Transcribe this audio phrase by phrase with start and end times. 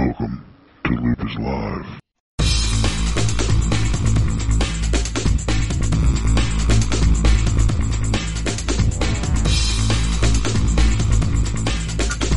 [0.00, 0.42] Welcome
[0.84, 2.00] to Loop is Live.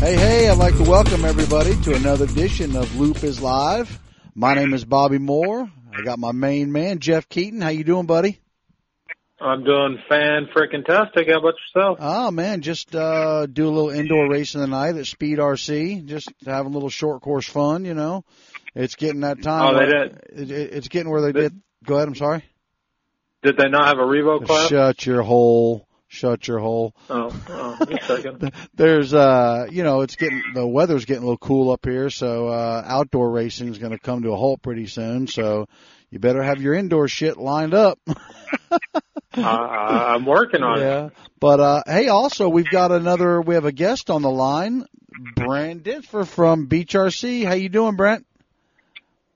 [0.02, 3.98] Hey, hey, I'd like to welcome everybody to another edition of Loop is Live.
[4.36, 5.72] My name is Bobby Moore.
[5.98, 7.62] I got my main man, Jeff Keaton.
[7.62, 8.43] How you doing, buddy?
[9.44, 11.28] I'm doing fan freaking tastic.
[11.30, 11.98] How about yourself?
[12.02, 16.06] Oh man, just uh do a little indoor racing tonight at Speed RC.
[16.06, 18.24] Just having a little short course fun, you know.
[18.76, 19.76] It's getting that time.
[19.76, 20.20] Oh, they did.
[20.34, 21.62] It, it, it's getting where they They- did.
[21.86, 22.08] Go ahead.
[22.08, 22.44] I'm sorry.
[23.42, 24.70] Did they not have a Revo class?
[24.70, 25.86] Shut your hole.
[26.08, 26.94] Shut your hole.
[27.10, 28.54] Oh, oh, second.
[28.76, 32.48] There's uh you know it's getting the weather's getting a little cool up here so
[32.50, 35.68] uh outdoor racing is going to come to a halt pretty soon so
[36.14, 38.00] you better have your indoor shit lined up.
[39.34, 40.84] I, I'm working on it.
[40.84, 41.10] yeah.
[41.40, 44.86] But uh hey also we've got another we have a guest on the line.
[45.36, 48.28] Brent Ditfer from Beach RC how you doing Brent?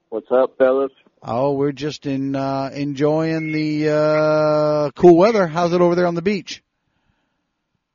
[0.10, 0.92] What's up, fellas?
[1.24, 5.48] oh we're just in uh enjoying the uh cool weather.
[5.48, 6.64] How's it over there on the beach?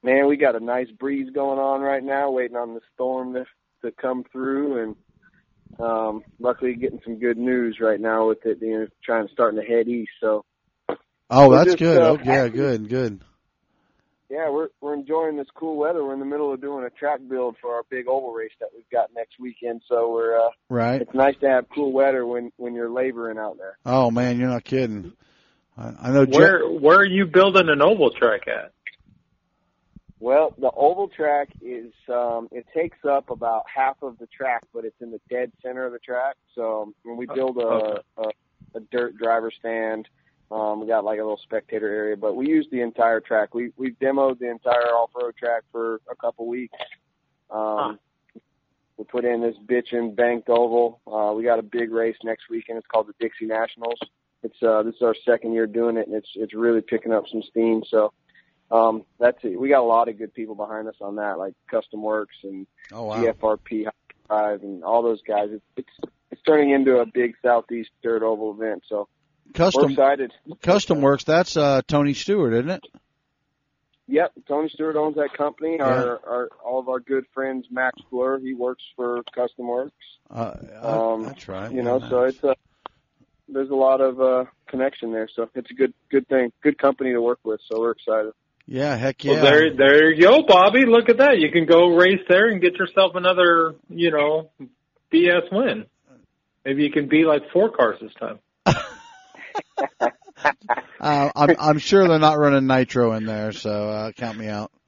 [0.03, 3.47] Man, we got a nice breeze going on right now, waiting on the storm to
[3.83, 4.97] to come through, and
[5.83, 9.61] um, luckily getting some good news right now with it, you know, trying to starting
[9.61, 10.13] to head east.
[10.21, 10.45] So
[11.31, 12.51] oh We're that's just, good uh, oh yeah happy.
[12.51, 13.21] good good
[14.31, 16.03] yeah, we're we're enjoying this cool weather.
[16.03, 18.71] We're in the middle of doing a track build for our big oval race that
[18.75, 19.83] we've got next weekend.
[19.87, 23.59] So we're uh, right it's nice to have cool weather when when you're laboring out
[23.59, 23.77] there.
[23.85, 25.13] oh man you're not kidding
[25.77, 28.73] I, I know Jeff- Where where are you building an oval track at?
[30.23, 34.85] Well, the oval track is um it takes up about half of the track, but
[34.85, 36.37] it's in the dead center of the track.
[36.55, 38.01] So when we build a Okay.
[38.19, 38.29] a,
[38.77, 40.07] a dirt driver stand,
[40.53, 43.53] um we got like a little spectator area, but we use the entire track.
[43.53, 46.79] We we've demoed the entire off-road track for a couple weeks.
[47.51, 47.99] Um
[48.97, 51.01] we put in this bitchin' banked oval.
[51.05, 52.79] Uh we got a big race next weekend.
[52.79, 53.99] It's called the Dixie Nationals.
[54.45, 57.25] It's uh this is our second year doing it and it's it's really picking up
[57.29, 57.83] some steam.
[57.89, 58.13] So
[58.73, 59.61] um, that's it.
[59.61, 62.67] We got a lot of good people behind us on that, like Custom Works and
[62.91, 63.87] oh wow GFRP
[64.29, 65.51] Drive and all those guys.
[65.53, 69.09] It's, it's it's turning into a big Southeast Dirt Oval event, so
[69.47, 70.33] we're custom excited.
[70.63, 72.85] Custom Works, that's uh Tony Stewart, isn't it?
[74.09, 75.79] Yep, Tony Stewart owns that company.
[75.81, 79.95] Our, our all of our good friends, Max Fleur, he works for Custom Works.
[80.31, 81.71] Uh, uh, Um, that's right.
[81.71, 82.09] You know, yeah.
[82.09, 82.55] so it's a
[83.49, 85.29] there's a lot of uh, connection there.
[85.35, 87.61] So it's a good good thing, good company to work with.
[87.71, 88.33] So we're excited.
[88.67, 89.33] Yeah, heck yeah.
[89.33, 90.85] Well, there there you go, Bobby.
[90.87, 91.39] Look at that.
[91.39, 94.51] You can go race there and get yourself another, you know,
[95.13, 95.87] BS win.
[96.65, 98.39] Maybe you can be like four cars this time.
[101.01, 104.71] uh, I'm I'm sure they're not running nitro in there, so uh, count me out.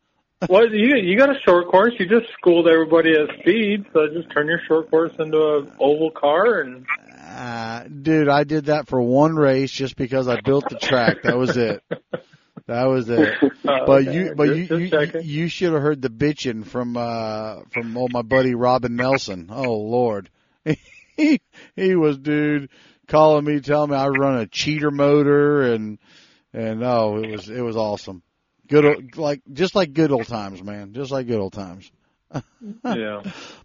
[0.48, 1.94] Well, you you got a short course.
[1.98, 6.10] You just schooled everybody at speed, so just turn your short course into a oval
[6.10, 6.84] car and
[7.18, 11.22] Uh, dude, I did that for one race just because I built the track.
[11.22, 11.82] That was it.
[12.66, 13.36] That was it.
[13.42, 14.12] Uh, But okay.
[14.14, 17.96] you, but Just- you, just you, you should have heard the bitching from uh from
[17.96, 19.48] old my buddy Robin Nelson.
[19.50, 20.30] Oh Lord,
[21.16, 21.40] he
[21.76, 22.70] he was dude
[23.08, 25.98] calling me, telling me I run a cheater motor and
[26.52, 28.22] and oh it was it was awesome.
[28.68, 30.94] Good like just like good old times, man.
[30.94, 31.90] Just like good old times.
[32.84, 33.22] yeah.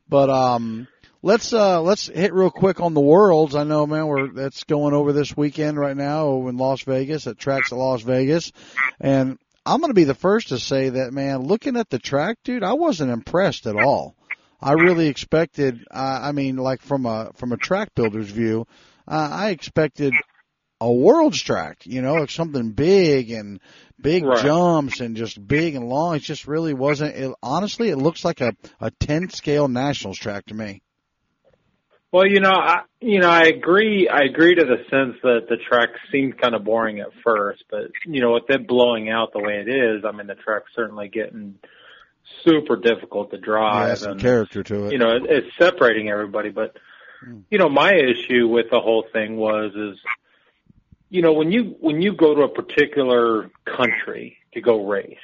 [0.09, 0.87] But um,
[1.21, 3.55] let's uh let's hit real quick on the worlds.
[3.55, 7.37] I know, man, we're that's going over this weekend right now in Las Vegas at
[7.37, 8.51] tracks at Las Vegas,
[8.99, 11.43] and I'm going to be the first to say that, man.
[11.43, 14.15] Looking at the track, dude, I wasn't impressed at all.
[14.61, 15.85] I really expected.
[15.91, 18.65] Uh, I mean, like from a from a track builder's view,
[19.07, 20.13] uh, I expected
[20.81, 21.85] a world's track.
[21.85, 23.59] You know, like something big and
[24.01, 24.43] big Right.
[24.43, 26.15] jumps and just big and long.
[26.15, 27.15] It just really wasn't.
[27.15, 30.81] It, honestly, it looks like a a 10 scale nationals track to me.
[32.11, 34.07] Well, you know, I you know, I agree.
[34.07, 37.91] I agree to the sense that the track seemed kind of boring at first, but
[38.05, 41.07] you know, with it blowing out the way it is, I mean, the track's certainly
[41.07, 41.55] getting
[42.43, 43.89] super difficult to drive.
[43.89, 44.91] Yeah, some and, character to it.
[44.93, 46.49] you know, it, it's separating everybody.
[46.49, 46.75] But
[47.23, 47.39] Hmm.
[47.49, 49.99] you know, my issue with the whole thing was is,
[51.09, 55.17] you know, when you when you go to a particular country to go race,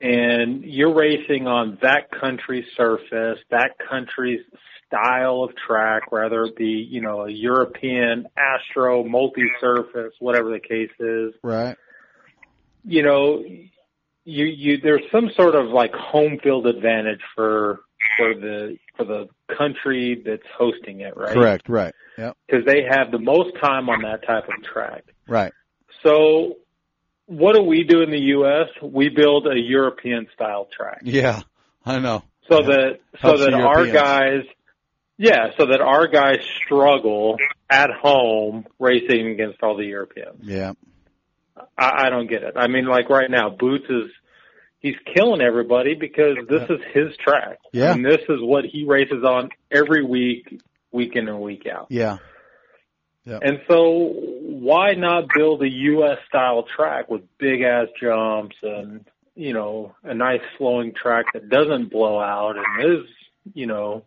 [0.00, 4.40] and you're racing on that country's surface, that country's
[4.92, 10.90] style of track, whether it be you know a European Astro multi-surface, whatever the case
[10.98, 11.76] is, right.
[12.84, 13.42] you know,
[14.24, 17.80] you you there's some sort of like home field advantage for
[18.16, 21.32] for the for the country that's hosting it, right?
[21.34, 21.68] Correct.
[21.68, 21.94] Right.
[22.18, 22.36] Yep.
[22.46, 25.04] Because they have the most time on that type of track.
[25.26, 25.52] Right.
[26.02, 26.56] So,
[27.26, 28.68] what do we do in the U.S.?
[28.82, 31.40] We build a European style track, Yeah.
[31.86, 32.22] I know.
[32.50, 32.66] so Yeah.
[32.66, 34.42] that so Helps that our guys
[35.18, 37.36] Yeah, so that our guys struggle
[37.70, 40.40] at home racing against all the Europeans.
[40.42, 40.72] Yeah.
[41.78, 42.54] I, I don't get it.
[42.56, 44.10] I mean, like right now, Boots is
[44.80, 47.58] he's killing everybody because this is his track.
[47.72, 47.92] Yeah.
[47.92, 50.60] And this is what he races on every week,
[50.90, 51.86] week in and week out.
[51.90, 52.18] Yeah.
[53.24, 54.12] And so
[54.42, 59.04] why not build a US style track with big ass jumps and,
[59.36, 63.06] you know, a nice flowing track that doesn't blow out and is,
[63.54, 64.04] you know,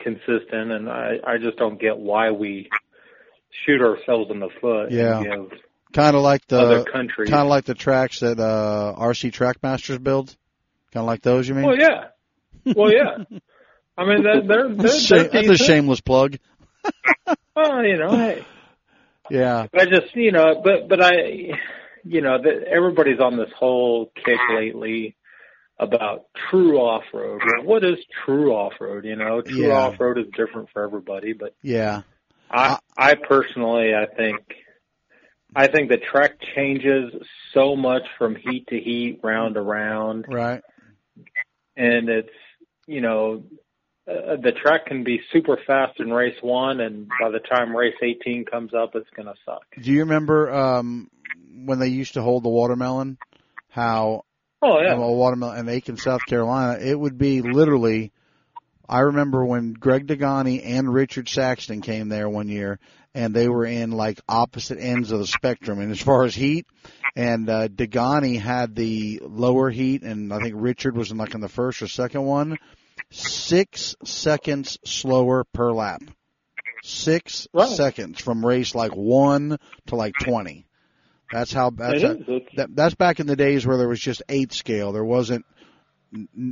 [0.00, 2.68] consistent and I, I just don't get why we
[3.64, 5.22] shoot ourselves in the foot Yeah.
[5.92, 9.32] Kind of like the other the countries kind of like the tracks that uh RC
[9.32, 10.36] Trackmasters builds.
[10.92, 11.64] Kind of like those, you mean?
[11.64, 12.04] Well yeah.
[12.76, 13.24] Well yeah.
[13.96, 16.38] I mean they're they're, they're, that's, shame- they're that's a shameless plug.
[17.56, 18.46] Well, you know, hey.
[19.30, 19.66] Yeah.
[19.76, 21.12] I just, you know, but but I,
[22.04, 25.16] you know, that everybody's on this whole kick lately
[25.78, 27.40] about true off road.
[27.64, 29.04] What is true off road?
[29.04, 29.78] You know, true Yeah.
[29.78, 32.02] off road is different for everybody, but Yeah.
[32.50, 34.40] I I personally I think
[35.54, 37.12] I think the track changes
[37.54, 40.62] so much from heat to heat, round to round, Right.
[41.76, 42.28] and it's
[42.86, 43.44] you know
[44.08, 47.96] uh, the track can be super fast in race one, and by the time race
[48.02, 49.62] 18 comes up, it's going to suck.
[49.80, 51.10] Do you remember um
[51.64, 53.18] when they used to hold the watermelon?
[53.70, 54.24] How
[54.62, 54.94] Oh yeah.
[54.96, 58.12] well, watermelon in Aiken, South Carolina, it would be literally.
[58.88, 62.78] I remember when Greg Degani and Richard Saxton came there one year,
[63.14, 65.78] and they were in like opposite ends of the spectrum.
[65.80, 66.66] And as far as heat,
[67.14, 71.40] and uh, Degani had the lower heat, and I think Richard was in like in
[71.42, 72.56] the first or second one.
[73.10, 76.02] Six seconds slower per lap.
[76.82, 77.68] Six Right.
[77.68, 80.66] seconds from race like one to like twenty.
[81.32, 81.70] That's how.
[81.70, 82.42] That's It is.
[82.56, 84.92] That, that's back in the days where there was just eight scale.
[84.92, 85.44] There wasn't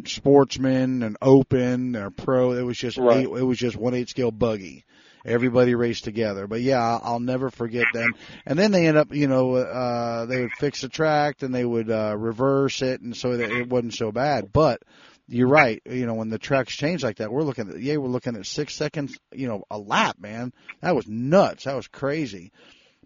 [0.04, 2.52] sportsman and open or pro.
[2.52, 3.18] It was just Right.
[3.18, 4.84] eight, it was just one eight scale buggy.
[5.24, 6.46] Everybody raced together.
[6.46, 8.12] But yeah, I'll, never forget them.
[8.44, 11.64] And then they end up, you know, uh, they would fix the track and they
[11.64, 13.00] would, uh, reverse it.
[13.00, 14.52] And so that it wasn't so bad.
[14.52, 14.82] But
[15.26, 15.82] you're right.
[15.84, 18.46] You know, when the tracks change like that, we're looking at, yeah, we're looking at
[18.46, 20.52] six seconds, you know, a lap, man.
[20.80, 21.64] That was nuts.
[21.64, 22.52] That was crazy.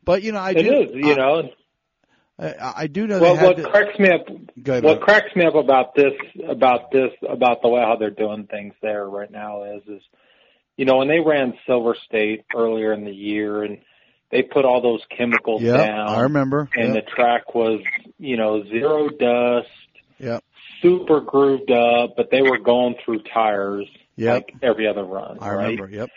[0.05, 1.49] But, you know, I It do, is, you know.
[2.41, 5.01] I, I do know Well, what to, cracks me up, ahead, what Bob.
[5.01, 6.13] cracks me up about this,
[6.49, 10.03] about this, about the way how they're doing things there right now is, is,
[10.77, 13.79] you know, when they ran Silver State earlier in the year and
[14.31, 16.71] they put all those chemicals yeah, down, I remember.
[16.75, 17.05] and Yep.
[17.05, 17.81] the track was,
[18.19, 19.69] you know, zero dust,
[20.19, 20.43] Yep.
[20.83, 23.87] super grooved up, but they were going through tires
[24.17, 24.35] Yep.
[24.35, 25.39] like every other run.
[25.41, 25.65] I right?
[25.65, 25.89] remember.
[25.91, 26.11] Yep.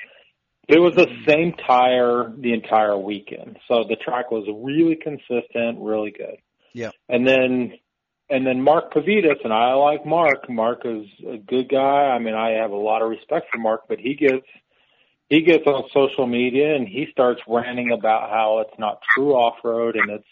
[0.68, 3.60] It was the same tire the entire weekend.
[3.68, 6.38] So the track was really consistent, really good.
[6.74, 6.92] Yeah.
[7.10, 7.74] And then
[8.30, 10.50] and then Mark Pavidis and I like Mark.
[10.50, 12.10] Mark is a good guy.
[12.10, 14.48] I mean, I have a lot of respect for Mark, but he gets
[15.30, 19.96] he gets on social media and he starts ranting about how it's not true off-road
[19.96, 20.28] and it's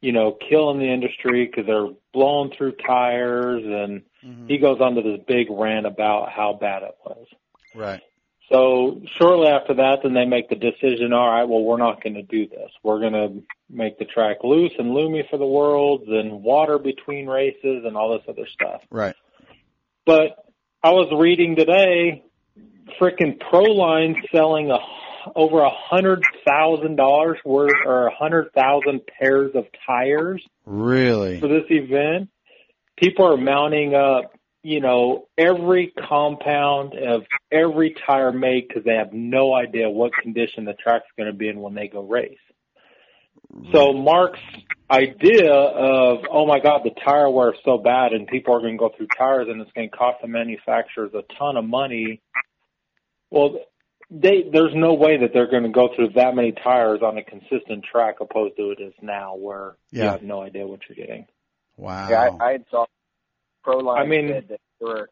[0.00, 4.48] you know killing the industry because they're blowing through tires and Mhm.
[4.48, 7.26] he goes on to this big rant about how bad it was.
[7.74, 8.00] Right.
[8.50, 11.12] So shortly after that, then they make the decision.
[11.12, 12.70] All right, well, we're not going to do this.
[12.82, 17.26] We're going to make the track loose and loomy for the worlds and water between
[17.26, 18.82] races and all this other stuff.
[18.90, 19.14] Right.
[20.04, 20.44] But
[20.82, 22.22] I was reading today,
[23.00, 24.78] frickin' Proline selling a
[25.34, 31.40] over a hundred thousand dollars worth or a hundred thousand pairs of tires Really.
[31.40, 32.28] for this event.
[32.96, 34.33] People are mounting up,
[34.64, 40.64] you know, every compound of every tire make because they have no idea what condition
[40.64, 42.38] the track's going to be in when they go race.
[43.72, 44.04] So mm-hmm.
[44.04, 44.40] Mark's
[44.90, 48.72] idea of, oh my God, the tire wear is so bad and people are going
[48.72, 52.22] to go through tires and it's going to cost the manufacturers a ton of money.
[53.30, 53.58] Well,
[54.10, 57.22] they, there's no way that they're going to go through that many tires on a
[57.22, 61.26] consistent track opposed to it is now where you have no idea what you're getting.
[61.76, 62.08] Wow.
[62.08, 62.86] Yeah, I, I had saw
[63.66, 65.10] ProLine I mean- said that they were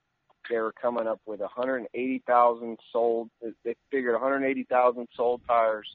[0.51, 3.31] they were coming up with 180,000 sold.
[3.65, 5.89] They figured 180,000 sold tires,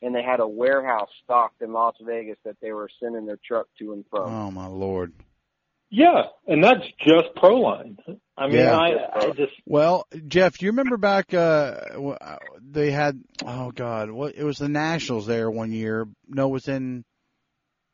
[0.00, 3.66] and they had a warehouse stocked in Las Vegas that they were sending their truck
[3.78, 4.32] to and from.
[4.32, 5.12] oh my lord.
[5.90, 7.98] Yeah, and that's just Proline.
[8.34, 8.78] I mean, Yeah.
[8.78, 11.34] I, I just Well, Jeff, do you remember back?
[11.34, 13.22] Uh, w- uh, they had.
[13.44, 14.34] Oh God, what?
[14.34, 16.08] It was the Nationals there one year.
[16.26, 17.04] No, it was in.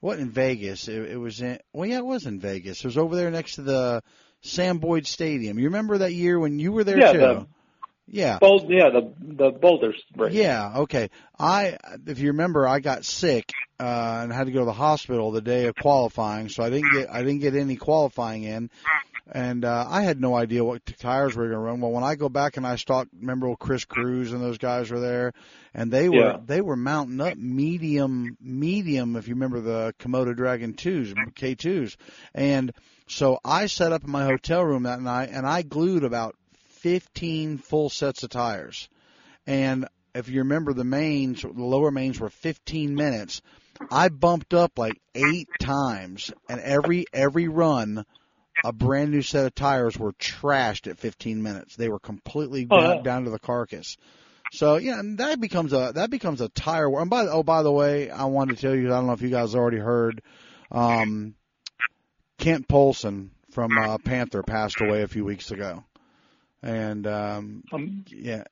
[0.01, 0.89] What in Vegas?
[0.89, 1.59] It, it was in.
[1.73, 2.79] Well, yeah, it was in Vegas.
[2.79, 4.03] It was over there next to the
[4.43, 5.59] Sam Boyd Stadium.
[5.59, 7.19] You remember that year when you were there Yeah, too?
[7.19, 7.47] the-
[8.07, 8.39] yeah.
[8.39, 8.71] bold.
[8.71, 10.33] Yeah, the the boulders race.
[10.33, 11.11] Yeah, okay.
[11.39, 11.77] I,
[12.07, 15.43] if you remember, I got sick uh, and had to go to the hospital the
[15.43, 18.71] day of qualifying, so I didn't get I didn't get any qualifying in.
[19.33, 21.81] And uh, I had no idea what t- tires we were going to run.
[21.81, 25.01] Well, when I go back and I stalked, remember Chris Cruz and those guys were
[25.01, 25.33] there,
[25.75, 26.39] and they were Yeah.
[26.45, 29.17] they were mounting up medium medium.
[29.17, 31.97] If you remember the Komodo Dragon twos, K twos,
[32.35, 32.73] and
[33.07, 36.35] so I set up in my hotel room that night, and I glued about
[36.79, 38.89] fifteen full sets of tires,
[39.47, 43.41] and if you remember the mains, the lower mains were 15 minutes.
[43.91, 48.05] I bumped up like eight times, and every every run,
[48.65, 51.77] a brand new set of tires were trashed at 15 minutes.
[51.77, 53.03] They were completely Oh, down, yeah.
[53.03, 53.97] down to the carcass.
[54.53, 57.03] So yeah, and that becomes a that becomes a tire war.
[57.03, 59.21] And by oh by the way, I wanted to tell you, I don't know if
[59.21, 60.23] you guys already heard,
[60.71, 61.35] um,
[62.39, 65.85] Kent Polson from uh, Panther passed away a few weeks ago,
[66.63, 68.45] and um, Um, yeah,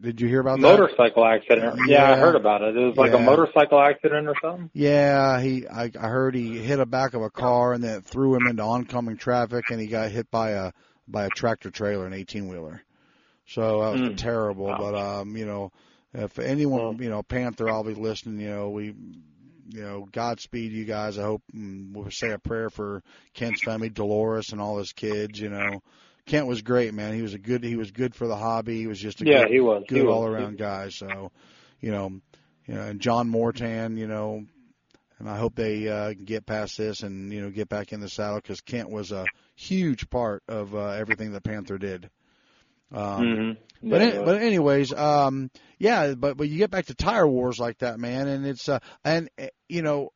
[0.00, 0.66] did you hear about that?
[0.68, 1.86] motorcycle accident.
[1.86, 2.76] Yeah, I heard about it.
[2.76, 3.16] It was like Yeah.
[3.16, 4.70] a motorcycle accident or something.
[4.72, 8.04] Yeah, he I, I heard he hit the back of a car and then it
[8.04, 10.72] threw him into oncoming traffic and he got hit by a
[11.08, 12.82] by a tractor trailer, an eighteen wheeler.
[13.46, 14.16] So that was Mm.
[14.16, 14.66] terrible.
[14.66, 14.78] Wow.
[14.78, 15.72] But um, you know,
[16.14, 18.94] if anyone you know, Panther I'll be listening, you know, we
[19.72, 21.18] you know, Godspeed you guys.
[21.18, 23.02] I hope mm, we'll say a prayer for
[23.34, 25.82] Kent's family, Dolores and all his kids, you know.
[26.30, 27.14] Kent was great, man.
[27.14, 28.78] He was a good he was good for the hobby.
[28.78, 29.84] He was just a Yeah, good, he was.
[29.92, 30.22] He good was.
[30.22, 30.88] all around guy.
[30.90, 31.32] So,
[31.80, 32.20] you know,
[32.66, 34.44] you know, and John Mortan, you know,
[35.18, 38.08] and I hope they uh, get past this and you know get back in the
[38.08, 42.08] saddle because Kent was a huge part of uh, everything that Panther did.
[42.92, 43.56] Um, Mhm.
[43.82, 47.58] but Yeah, an- but anyways, um, yeah, but but you get back to tire wars
[47.58, 50.10] like that, man, and it's uh, and uh, you know,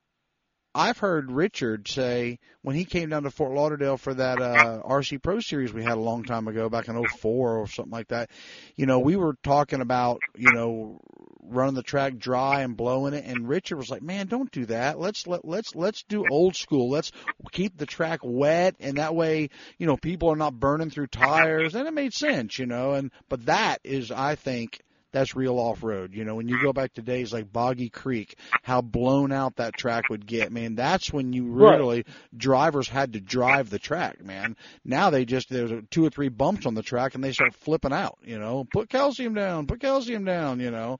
[0.74, 5.22] I've heard Richard say when he came down to Fort Lauderdale for that uh, RC
[5.22, 8.30] Pro Series we had a long time ago, back in '04 or something like that.
[8.74, 11.00] You know, we were talking about you know
[11.46, 14.98] running the track dry and blowing it, and Richard was like, "Man, don't do that.
[14.98, 16.90] Let's let let's let's do old school.
[16.90, 17.12] Let's
[17.52, 21.76] keep the track wet, and that way, you know, people are not burning through tires."
[21.76, 22.94] And it made sense, you know.
[22.94, 24.80] And but that is, I think.
[25.14, 26.12] That's real off road.
[26.12, 29.76] You know, when you go back to days like Boggy Creek, how blown out that
[29.76, 30.74] track would get, man.
[30.74, 31.78] That's when you Right.
[31.78, 32.04] really
[32.36, 34.56] drivers had to drive the track, man.
[34.84, 37.92] Now they just there's two or three bumps on the track and they start flipping
[37.92, 38.18] out.
[38.24, 40.58] You know, put calcium down, put calcium down.
[40.58, 40.98] You know,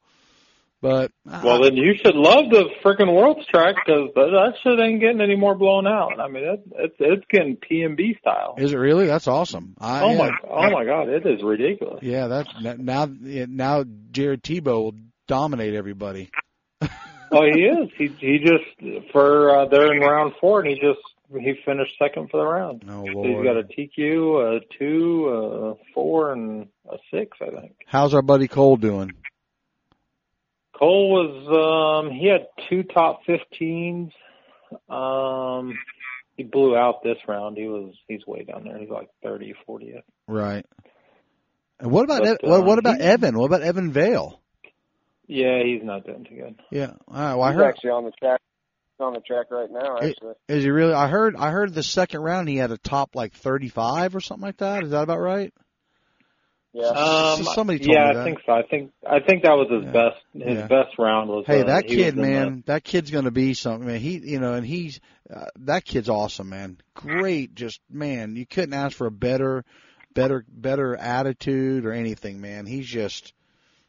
[0.85, 5.01] but Well, I- then you should love the freaking World's track because that shit ain't
[5.01, 6.21] getting any more blown out.
[6.21, 8.57] I mean, it, it's it's getting P and B style.
[8.59, 9.07] is it really?
[9.07, 9.77] That's awesome.
[9.81, 12.01] I, Oh my, oh my God, it is ridiculous.
[12.03, 14.95] Yeah, that's now now Jared Tebo will
[15.27, 16.31] dominate everybody.
[17.33, 17.89] Oh, he is.
[17.97, 21.01] He he just for uh, they're in round four, and he just
[21.33, 22.85] he finished second for the round.
[22.87, 27.73] Oh So he's got a TQ, a two, a four, and a six, I think.
[27.87, 29.15] How's our buddy Cole doing?
[30.79, 34.13] Cole was um he had two top fifteens.
[34.89, 35.79] Um
[36.37, 37.57] he blew out this round.
[37.57, 38.79] He was he's way down there.
[38.79, 39.95] He's like thirty, forty.
[40.27, 40.67] Right.
[41.81, 43.39] And what about But, Ev- what, what about he- Evan?
[43.39, 44.41] What about Evan Vale?
[45.27, 46.61] Yeah, he's not doing too good.
[46.71, 46.93] Yeah.
[47.09, 47.35] All right.
[47.35, 47.69] Well, I He's heard.
[47.69, 48.41] actually on the track.
[49.01, 49.97] On the track right now.
[49.97, 50.93] It- Actually, Is he really?
[50.93, 51.35] I heard.
[51.37, 54.85] I heard the second round he had a top like thirty-five or something like that.
[54.85, 55.53] Is that about right?
[56.75, 56.89] Yeah.
[56.89, 58.21] Um, somebody told yeah, me that.
[58.21, 58.53] I think so.
[58.53, 59.93] I think I think that was his Yeah.
[59.93, 60.23] best.
[60.35, 60.67] His Yeah.
[60.67, 61.45] best round was.
[61.47, 64.01] Hey, uh, that he kid, in man, that kid's gonna be something, man.
[64.01, 65.01] He, you know, and he's
[65.33, 66.79] uh, that kid's awesome, man.
[66.95, 69.65] Great, just man, you couldn't ask for a better,
[70.13, 72.67] better, better attitude or anything, man.
[72.67, 73.33] He's just,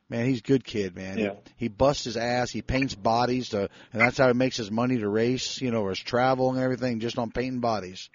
[0.10, 1.18] man, he's a good kid, man.
[1.18, 1.32] Yeah.
[1.58, 2.52] He, he busts his ass.
[2.52, 5.82] He paints bodies to, and that's how he makes his money to race, you know,
[5.82, 8.10] or his travel and everything, just on painting bodies.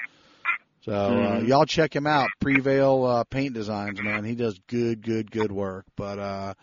[0.83, 1.47] So uh, Mhm.
[1.49, 4.25] y'all check him out, Prevail uh, Paint Designs, man.
[4.25, 5.85] He does good, good, good work.
[5.97, 6.55] But uh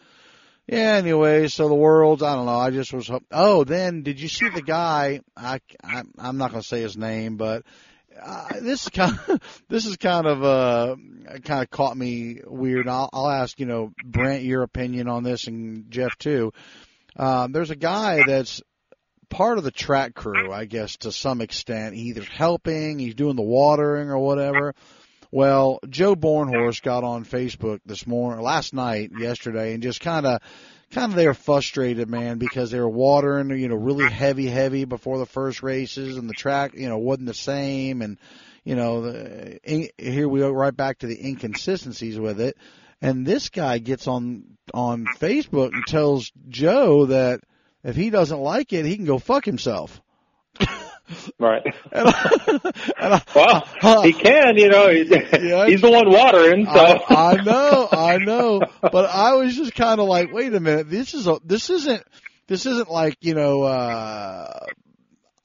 [0.68, 4.20] yeah, anyway, so the world's, I don't know, I just was, hop- oh, then did
[4.20, 7.64] you see the guy, I, I I'm not going to say his name, but
[8.22, 10.98] uh, this is kind of, this is kind of, uh,
[11.46, 12.90] kind of caught me weird.
[12.90, 16.52] I'll, I'll ask, you know, Brent, your opinion on this and Jeff too.
[17.16, 18.62] Um, there's a guy that's
[19.30, 21.96] part of the track crew, I guess, to some extent.
[21.96, 24.74] Either helping, he's doing the watering or whatever.
[25.32, 30.42] Well, Joe Bornhorst got on Facebook this morning, last night, yesterday, and just kind of,
[30.92, 34.86] kind of they were frustrated, man, because they were watering, you know, really heavy, heavy
[34.86, 38.18] before the first races, and the track, you know, wasn't the same, and
[38.64, 42.58] you know, the, in, here we go right back to the inconsistencies with it.
[43.02, 47.42] And this guy gets on on Facebook and tells Joe that
[47.84, 50.02] if he doesn't like it, he can go fuck himself.
[51.40, 51.64] Right.
[51.94, 52.10] And
[53.00, 54.58] and Well, he can.
[54.58, 55.66] You know, he's, Yeah.
[55.68, 56.66] he's the one watering.
[56.66, 60.60] So I, I know, I know, but I was just kind of like, wait a
[60.60, 62.04] minute, this is a, this isn't,
[62.48, 64.60] this isn't like you know, uh,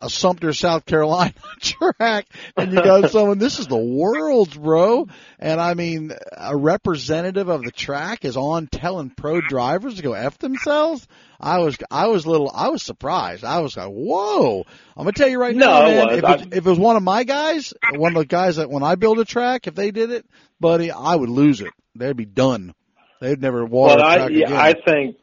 [0.03, 5.07] a Sumter, South Carolina track and you got someone, this is the world's bro.
[5.39, 10.13] And I mean, a representative of the track is on telling pro drivers to go
[10.13, 11.07] F themselves.
[11.41, 13.45] I was, I was little, I was surprised.
[13.45, 14.65] I was like, whoa.
[14.97, 16.41] I'm going to tell you right No, now, it man, was.
[16.43, 18.83] if, it, if it was one of my guys, one of the guys that when
[18.83, 20.27] I build a track, if they did it,
[20.61, 21.71] buddy, I would lose it.
[21.95, 22.75] They'd be done.
[23.21, 24.53] They'd never walk Well, I yeah, again.
[24.53, 25.17] I think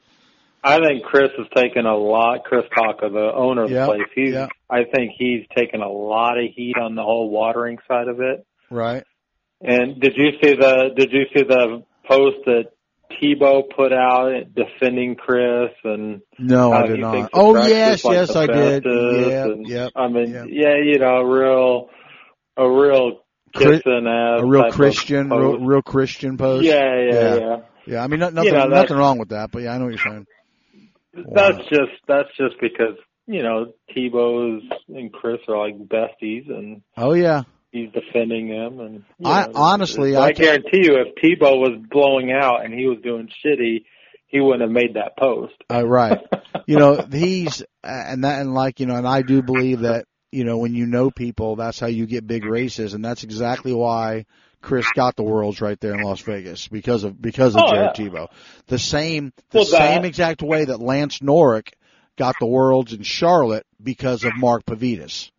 [0.63, 2.43] I think Chris has taken a lot.
[2.43, 4.47] Chris Taka, the owner of the place, he's yeah.
[4.69, 8.45] I think he's taken a lot of heat on the whole watering side of it.
[8.69, 9.03] right.
[9.61, 12.71] And did you see the did you see the post that
[13.21, 17.29] Tebo put out defending Chris and No, I did not.
[17.33, 18.85] Oh yes, like yes, I did.
[18.85, 19.91] Yeah, and, yep.
[19.95, 20.45] I mean, yep.
[20.49, 21.89] yeah, you know, a real
[22.55, 23.21] a real
[23.53, 26.63] kissing ass A real Christian, real, real Christian post.
[26.63, 27.35] Yeah, yeah, Yeah.
[27.35, 27.55] yeah.
[27.87, 29.95] Yeah, I mean, no, nothing, know, nothing wrong with that, but yeah, I know what
[29.95, 30.27] you're saying.
[31.13, 32.95] That's just that's just because
[33.27, 38.79] you know Tebo's and Chris are like besties, and Oh yeah, he's defending them.
[38.79, 42.85] And I- know, honestly, I, I guarantee you, if Tebo was blowing out and he
[42.85, 43.85] was doing shitty,
[44.27, 45.55] he wouldn't have made that post.
[45.71, 46.19] uh, right.
[46.67, 50.43] you know, he's and that and like you know, and I do believe that you
[50.43, 54.25] know when you know people, that's how you get big races, and that's exactly why
[54.61, 57.93] Chris got the worlds right there in Las Vegas because of because of Oh, Jared
[57.95, 58.09] yeah.
[58.09, 58.27] Tebo.
[58.67, 61.73] The same the Well, same exact way that Lance Norick
[62.17, 65.31] got the worlds in Charlotte because of Mark Pavidis.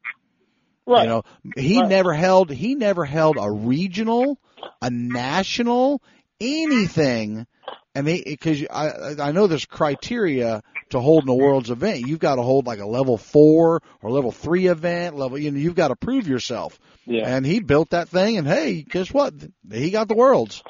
[0.87, 1.03] right.
[1.03, 1.23] You know,
[1.57, 1.89] he Right.
[1.89, 4.39] never held he never held a regional,
[4.81, 6.03] a national,
[6.41, 7.47] anything.
[7.95, 12.01] And they because I I know there's criteria to hold in a world's event.
[12.07, 15.17] You've got to hold like a level four or level three event.
[15.17, 16.79] Level you know you've got to prove yourself.
[17.07, 18.39] yeah, And he built that thing.
[18.39, 19.35] And hey, guess what?
[19.71, 20.63] He got the worlds.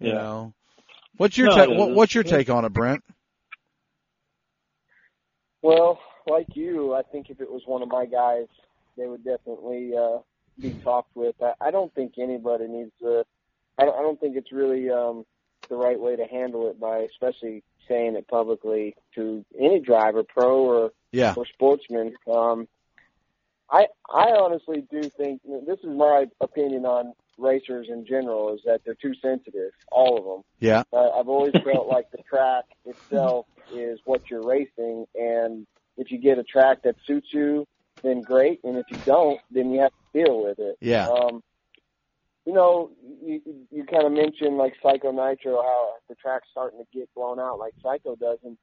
[0.00, 0.14] You yeah.
[0.14, 0.54] know.
[1.16, 2.14] What's your No, ta- it what, is.
[2.14, 2.30] your Yeah.
[2.30, 3.02] take on it, Brent?
[5.62, 8.46] Well, like you, I think if it was one of my guys,
[8.96, 10.18] they would definitely uh,
[10.60, 11.34] be talked with.
[11.42, 13.24] I, I don't think anybody needs to.
[13.78, 15.24] I don't, I don't think it's really um,
[15.68, 20.60] the right way to handle it by, especially saying it publicly to any driver, pro
[20.64, 21.34] or Yeah.
[21.36, 22.14] or sportsman.
[22.26, 22.68] Um,
[23.70, 28.82] I I honestly do think this is my opinion on racers in general is that
[28.84, 30.42] they're too sensitive, all of them.
[30.60, 30.84] Yeah.
[30.92, 36.18] Uh, I've always felt like the track itself is what you're racing, and if you
[36.18, 37.66] get a track that suits you,
[38.02, 40.76] then great, and if you don't, then you have to deal with it.
[40.80, 41.08] Yeah.
[41.08, 41.42] Um,
[42.46, 42.90] you know,
[43.22, 43.40] you,
[43.72, 47.58] you kind of mentioned like Psycho Nitro, how the track's starting to get blown out
[47.58, 48.56] like Psycho does, and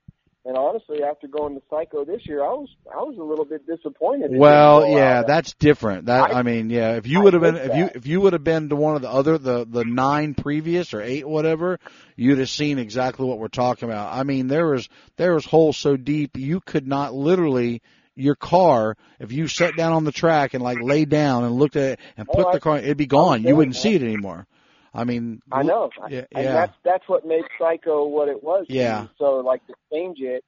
[0.45, 3.65] and honestly, after going to Psycho this year, I was I was a little bit
[3.65, 4.31] disappointed.
[4.31, 5.27] Well, yeah, out.
[5.27, 6.07] that's different.
[6.07, 8.21] That I- I, mean, yeah, if you would have been think if you if you
[8.21, 11.79] would have been to one of the other the the nine previous or eight whatever,
[12.15, 14.13] you'd have seen exactly what we're talking about.
[14.13, 17.81] I mean, there was there was holes so deep you could not literally
[18.15, 21.75] your car if you sat down on the track and like lay down and looked
[21.75, 23.43] at it and Oh, put I- the car it'd be gone.
[23.43, 23.81] You wouldn't that.
[23.81, 24.45] see it anymore.
[24.93, 25.89] I mean, I know.
[26.09, 26.53] Yeah, and yeah.
[26.53, 28.65] that's that's what made Psycho what it was.
[28.69, 29.07] Yeah.
[29.17, 30.43] So like to change it,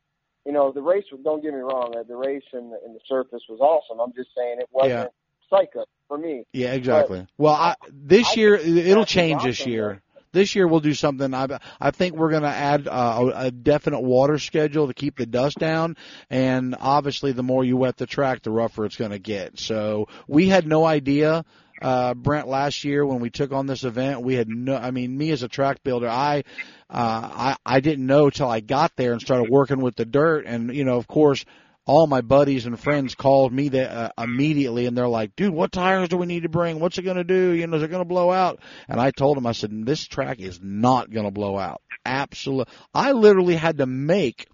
[0.46, 1.06] you know, the race.
[1.12, 1.96] was Don't get me wrong.
[1.98, 4.00] uh, The race and the, and the surface was awesome.
[4.00, 5.06] I'm just saying it wasn't Yeah.
[5.50, 6.44] Psycho for me.
[6.54, 7.26] Yeah, exactly.
[7.40, 10.02] Well, I, this I year it'll change this awesome, year.
[10.36, 11.34] This year we'll do something.
[11.34, 11.48] I
[11.80, 15.26] I think we're going to add uh, a, a definite water schedule to keep the
[15.26, 15.96] dust down,
[16.30, 19.58] and obviously the more you wet the track, the rougher it's going to get.
[19.58, 21.46] So we had no idea.
[21.82, 25.18] Uh, Brent, last year when we took on this event, we had no, I mean,
[25.18, 26.44] me as a track builder, I,
[26.90, 30.46] uh, I, I didn't know till I got there and started working with the dirt.
[30.48, 31.46] And, you know, of course,
[31.86, 35.72] all my buddies and friends called me that uh, immediately and they're like, dude, what
[35.72, 36.80] tires do we need to bring?
[36.80, 37.52] What's it going to do?
[37.52, 38.60] You know, is it going to blow out?
[38.88, 41.82] And I told them, I said, this track is not going to blow out.
[42.04, 42.74] Absolutely.
[42.94, 44.48] I literally had to make,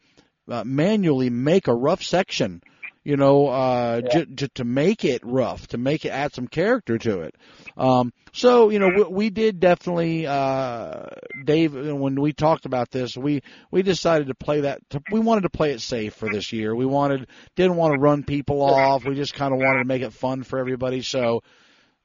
[0.50, 2.62] uh, manually make a rough section,
[3.04, 4.26] you know, uh, Yeah.
[4.26, 7.36] j- to make it rough, to make it add some character to it.
[7.76, 11.06] Um, so, you know, we, we did definitely, uh,
[11.44, 15.42] Dave, when we talked about this, we, we decided to play that, to, we wanted
[15.42, 16.76] to play it safe for this year.
[16.76, 19.04] We wanted, didn't want to run people off.
[19.04, 21.02] We just kind of wanted to make it fun for everybody.
[21.02, 21.42] So,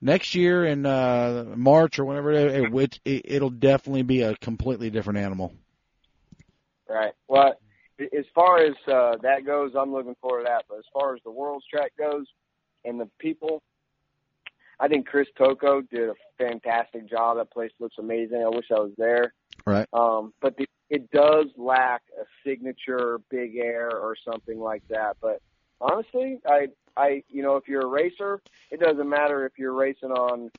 [0.01, 4.89] next year in, uh, March or whenever it, it, it, it'll definitely be a completely
[4.91, 5.53] different animal.
[6.89, 7.13] Right.
[7.29, 7.59] Well,
[7.99, 10.65] as far as uh, that goes, I'm looking forward to that.
[10.69, 12.27] But as far as the World's Track goes,
[12.85, 13.63] and the people,
[14.79, 17.39] I think Chris Toko did a fantastic job.
[17.39, 18.43] That place looks amazing.
[18.45, 19.33] I wish I was there.
[19.67, 19.89] Right.
[19.93, 25.17] Um, but the, it does lack a signature big air or something like that.
[25.21, 25.41] But
[25.81, 30.13] honestly, I, I, you know, if you're a racer, it doesn't matter if you're racing
[30.13, 30.51] on,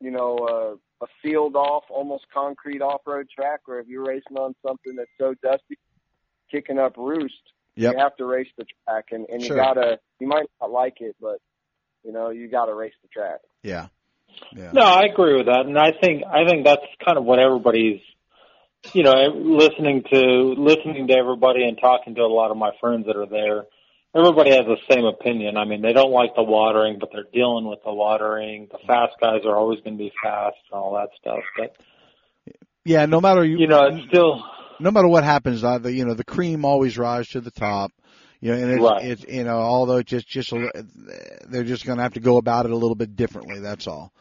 [0.00, 4.54] you know, a, a sealed off, almost concrete off-road track, or if you're racing on
[4.66, 5.76] something that's so dusty,
[6.50, 7.34] kicking up roost.
[7.76, 7.92] Yep.
[7.92, 10.00] You have to race the track, and and you gotta.
[10.18, 11.38] You might not like it, but
[12.04, 13.40] you know you gotta race the track.
[13.62, 13.86] Yeah.
[14.54, 14.72] Yeah.
[14.72, 18.00] No, I agree with that, and I think I think that's kind of what everybody's,
[18.92, 23.06] you know, listening to listening to everybody and talking to a lot of my friends
[23.06, 23.64] that are there.
[24.16, 25.56] Everybody has the same opinion.
[25.56, 28.68] I mean, they don't like the watering, but they're dealing with the watering.
[28.70, 31.44] The fast guys are always going to be fast and all that stuff.
[31.56, 31.76] But
[32.84, 33.04] Yeah.
[33.06, 34.42] No matter you, you know, it's still
[34.80, 37.92] no matter what happens, uh, the you know the cream always rises to the top.
[38.40, 39.04] You know, and it's, Right.
[39.04, 40.86] it's you know although it's just just a,
[41.48, 43.58] they're just going to have to go about it a little bit differently.
[43.60, 44.12] That's all.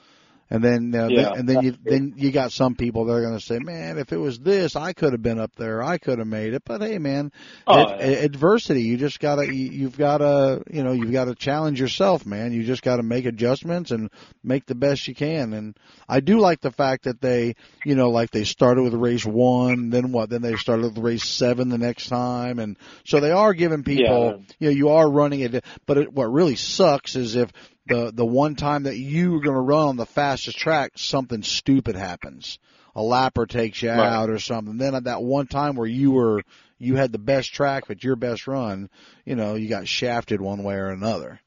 [0.49, 1.15] And then, uh, Yeah.
[1.15, 3.97] then and then you then you got some people that are going to say, "Man,
[3.97, 5.83] if it was this, I could have been up there.
[5.83, 7.33] I could have made it." But hey, man,
[7.67, 8.05] Oh, ad- yeah.
[8.05, 8.83] adversity.
[8.83, 12.53] You just gotta you, you've gotta you know you've got to challenge yourself, man.
[12.53, 14.09] You just got to make adjustments and
[14.41, 15.51] make the best you can.
[15.51, 15.75] And
[16.07, 19.89] I do like the fact that they you know like they started with race one,
[19.89, 20.29] then what?
[20.29, 24.45] Then they started with race seven the next time, and so they are giving people
[24.59, 25.65] you know you are running it.
[25.85, 27.51] But it, what really sucks is if
[27.87, 31.43] the the one time that you were going to run on the fastest track, something
[31.43, 32.59] stupid happens.
[32.95, 33.99] A lapper takes you Right.
[33.99, 34.77] out or something.
[34.77, 36.41] Then at that one time where you were
[36.79, 38.89] you had the best track but your best run,
[39.25, 41.39] you know, you got shafted one way or another.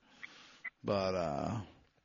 [0.84, 1.56] But uh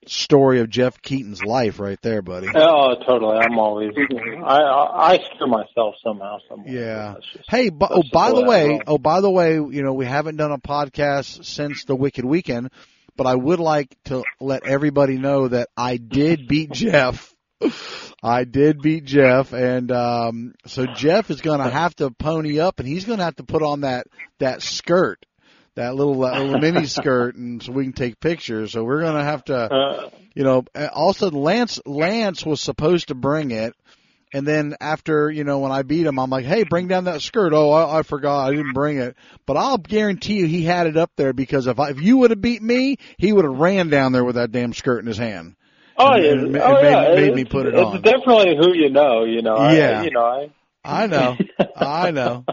[0.07, 2.47] story of Jeff Keaton's life right there, buddy.
[2.53, 3.37] oh, totally.
[3.37, 6.37] I'm always I I, I scare myself somehow.
[6.47, 6.71] Somewhere.
[6.73, 7.15] Yeah.
[7.33, 8.81] Just- Hey, but, oh, by the way I way, roll.
[8.87, 12.69] oh, by the way, you know, we haven't done a podcast since the Wicked Weekend,
[13.15, 17.33] but I would like to let everybody know that I did beat Jeff.
[18.21, 22.79] I did beat Jeff, and um, so Jeff is going to have to pony up,
[22.79, 24.07] and he's going to have to put on that
[24.39, 25.25] that skirt,
[25.75, 28.71] that little that little mini skirt, and so we can take pictures.
[28.71, 33.15] So we're going to have to Uh, you know, also Lance Lance was supposed to
[33.15, 33.73] bring it,
[34.33, 37.21] and then after you know when I beat him, I'm like, hey, bring down that
[37.21, 37.53] skirt.
[37.53, 39.15] Oh, I, I forgot, I didn't bring it.
[39.45, 42.31] But I'll guarantee you, he had it up there because if I, if you would
[42.31, 45.17] have beat me, he would have ran down there with that damn skirt in his
[45.17, 45.55] hand.
[45.97, 46.31] oh And- yeah.
[46.31, 47.15] and ma- oh made- yeah.
[47.15, 48.01] made me It's- put it it's on.
[48.01, 49.23] definitely who you know.
[49.23, 49.55] You know.
[49.55, 50.03] I- Yeah.
[50.03, 50.25] you know.
[50.25, 50.49] I.
[50.87, 51.35] I know,
[51.75, 52.45] I know.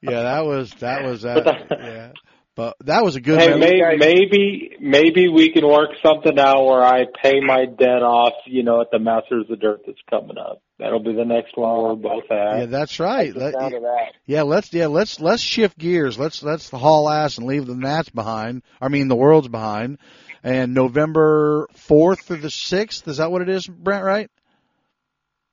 [0.00, 2.12] Yeah, that was that was that- Yeah,
[2.56, 3.40] but that was a good.
[3.40, 8.02] Hey, mem- may, maybe maybe we can work something out where I pay my debt
[8.02, 8.34] off.
[8.46, 10.62] You know, at the Masters of Dirt that's coming up.
[10.78, 12.58] That'll be the next one we're both at.
[12.58, 13.34] yeah, that's right.
[13.34, 14.12] Let- that.
[14.26, 16.18] Yeah, let's yeah let's let's shift gears.
[16.18, 18.62] Let's let's haul ass and leave the Nats behind.
[18.80, 19.98] I mean the world's behind.
[20.42, 24.04] And November fourth through the sixth is that what it is, Brent?
[24.04, 24.30] Right,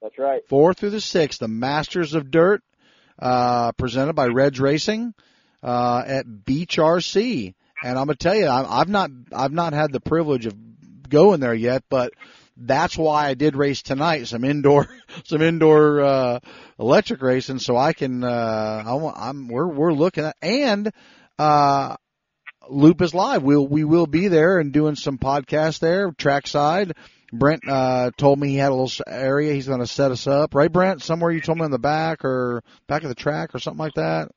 [0.01, 0.41] That's right.
[0.49, 2.61] fourth through the sixth, the Masters of Dirt,
[3.17, 5.13] uh, presented by Reds Racing,
[5.63, 7.53] uh, at Beach RC.
[7.83, 10.55] And I'm gonna tell you, I, I've not I've not had the privilege of
[11.09, 12.13] going there yet, but
[12.57, 14.27] that's why I did race tonight.
[14.27, 14.87] Some indoor,
[15.25, 16.39] some indoor uh,
[16.79, 18.23] electric racing, so I can.
[18.23, 20.91] Uh, I I'm we're we're looking at and
[21.39, 21.95] uh,
[22.69, 23.43] Loop is live.
[23.43, 26.93] We'll we will be there and doing some podcasts there, trackside.
[27.33, 30.53] Brent uh, told me he had a little area he's going to set us up,
[30.53, 31.01] right, Brent?
[31.01, 33.93] Somewhere you told me in the back or back of the track or something like
[33.93, 34.31] that.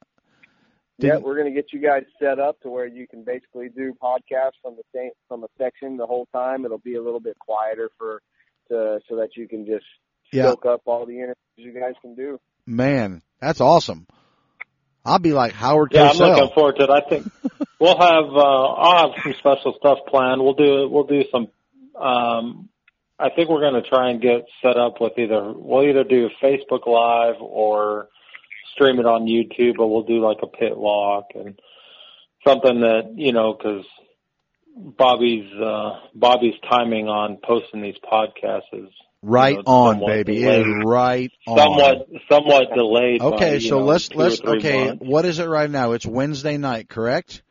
[0.98, 3.68] Yeah, Didn't- we're going to get you guys set up to where you can basically
[3.68, 6.64] do podcasts from the same from a section the whole time.
[6.64, 8.22] It'll be a little bit quieter for
[8.68, 9.84] to so that you can just
[10.32, 10.44] Yeah.
[10.50, 12.38] soak up all the interviews you guys can do.
[12.66, 14.06] Man, that's awesome.
[15.04, 16.90] I'll be like Howard Yeah, I'm looking forward to it.
[16.90, 17.26] I think
[17.80, 20.42] we'll have uh I'll have some special stuff planned.
[20.42, 21.48] We'll do we'll do some
[22.00, 22.68] um
[23.18, 26.86] I think we're gonna try and get set up with either we'll either do Facebook
[26.86, 28.08] live or
[28.74, 31.58] stream it on YouTube, but we'll do like a pit walk and
[32.46, 33.84] something that, you know, cause
[34.76, 38.90] Bobby's uh Bobby's timing on posting these podcasts is
[39.22, 40.42] right you know, on, somewhat baby.
[40.42, 40.84] It is delayed.
[40.84, 41.58] right on.
[41.58, 43.22] somewhat somewhat delayed.
[43.22, 44.86] Okay, you so know, let's let's okay.
[44.88, 45.04] months.
[45.04, 45.92] What is it right now?
[45.92, 47.42] It's Wednesday night, correct?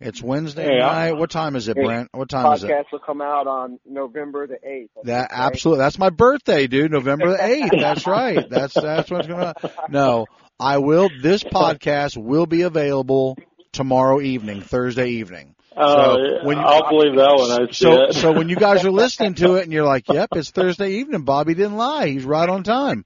[0.00, 0.86] It's Wednesday Yeah.
[0.86, 1.12] night.
[1.12, 1.84] What time is it, Yeah.
[1.84, 2.08] Brent?
[2.12, 2.70] What time is it?
[2.70, 4.90] Podcast will come out on November the eighth.
[5.04, 5.82] That absolutely.
[5.84, 6.90] That's my birthday, dude.
[6.90, 7.70] November the eighth.
[7.78, 8.48] That's right.
[8.50, 9.54] That's that's what's going to.
[9.88, 10.26] No,
[10.58, 11.08] I will.
[11.22, 13.36] This podcast will be available
[13.72, 15.54] tomorrow evening, Thursday evening.
[15.76, 18.84] Oh, So, when you- I'll believe that when I see So so when you guys
[18.84, 22.08] are listening to it and you're like, "Yep, it's Thursday evening." Bobby didn't lie.
[22.08, 23.04] He's right on time.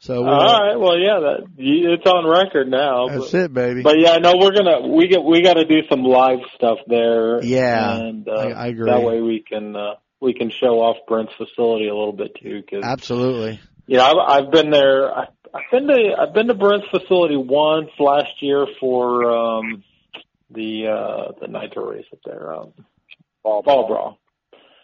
[0.00, 3.08] So we'll, all right, well, yeah, that it's on record now.
[3.08, 3.82] that's but, it, baby.
[3.82, 7.42] but yeah, no, we're gonna we get we got to do some live stuff there.
[7.42, 8.90] Yeah, and uh, I- I agree.
[8.90, 12.60] That way we can uh, we can show off Brent's facility a little bit too,
[12.60, 13.60] because Absolutely.
[13.86, 15.10] you know I've, I've been there.
[15.10, 19.84] I, I've been to I've been to Brent's facility once last year for um,
[20.50, 22.72] the uh, the nitro race up there, um,
[23.44, 24.18] Ball, Ball Brawl.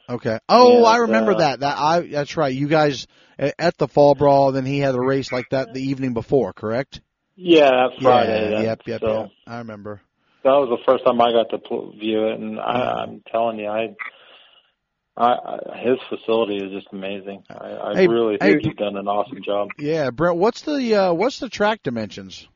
[0.08, 0.38] Okay.
[0.48, 1.60] Oh, And, I remember uh, that.
[1.60, 2.54] That I that's right.
[2.54, 3.06] You guys
[3.38, 7.00] at the fall brawl, then he had a race like that the evening before, correct?
[7.36, 8.50] Yeah, that's Friday.
[8.50, 8.50] Yeah.
[8.50, 8.80] then, Yep.
[8.86, 9.00] Yep.
[9.00, 9.08] so.
[9.08, 9.30] Yep.
[9.46, 10.02] I remember.
[10.44, 13.66] that was the first time I got to view it, and I, I'm telling you,
[13.66, 13.94] I,
[15.20, 17.44] I, I his facility is just amazing.
[17.50, 19.68] I, I Hey, really hey, think he's done an awesome job.
[19.78, 20.36] Yeah, Brent.
[20.38, 22.48] What's the uh, what's the track dimensions?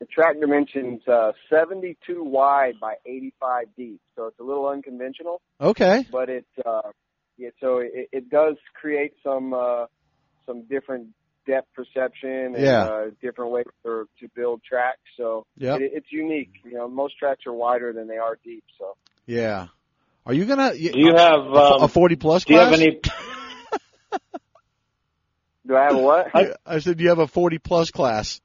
[0.00, 6.06] The track dimensions uh, 72 wide by 85 deep, so it's a little unconventional, Okay.
[6.12, 6.82] but it uh,
[7.36, 9.86] yeah, so it, it does create some uh,
[10.46, 11.08] some different
[11.46, 12.84] depth perception and Yeah.
[12.84, 15.00] uh, different ways for, to build tracks.
[15.16, 15.80] So Yep.
[15.80, 16.50] it, it's unique.
[16.64, 18.64] You know, most tracks are wider than they are deep.
[18.78, 19.68] So Yeah.
[20.26, 22.70] Are you gonna Do you have um, a forty plus do you class?
[22.70, 23.00] have any?
[25.66, 26.26] do I have a what?
[26.34, 28.40] I, I said, do you have a forty plus class?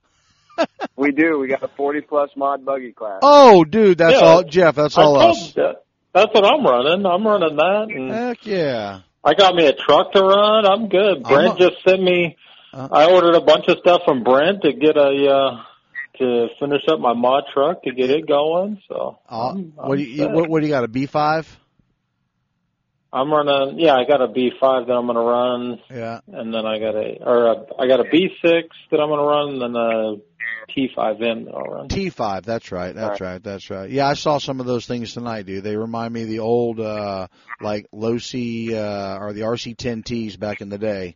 [0.96, 1.40] we do.
[1.40, 3.20] We got a 40 plus mod buggy class.
[3.24, 4.28] Oh, dude, that's Yeah.
[4.28, 4.76] all, Jeff.
[4.76, 5.56] That's all I told us.
[5.56, 5.74] you.
[6.14, 7.06] That's what I'm running.
[7.08, 9.00] I'm running that, and Heck yeah.
[9.24, 10.66] I got me a truck to run.
[10.68, 11.18] I'm good.
[11.18, 12.38] I'm Brent a- just sent me.
[12.72, 12.88] Uh.
[12.92, 15.64] I ordered a bunch of stuff from Brent to get a uh
[16.20, 18.80] to finish up my mod truck to get it going.
[18.88, 20.32] So Uh, I'm, what do I'm you set.
[20.32, 20.84] what, what do you got?
[20.84, 21.48] A B five?
[23.14, 23.80] I'm running.
[23.80, 26.20] Yeah, I got a B5 that I'm going to run, Yeah.
[26.28, 29.26] and then I got a or a, I got a B6 that I'm going to
[29.26, 30.16] run, and then a
[30.76, 31.88] T5M that I'll run.
[31.90, 32.44] T five.
[32.44, 32.96] That's right.
[32.96, 33.44] That's right.
[33.44, 33.90] That's right.
[33.90, 35.64] Yeah, I saw some of those things tonight, dude.
[35.64, 37.28] They remind me of the old uh
[37.62, 41.16] like Losi uh or the RC ten Ts back in the day.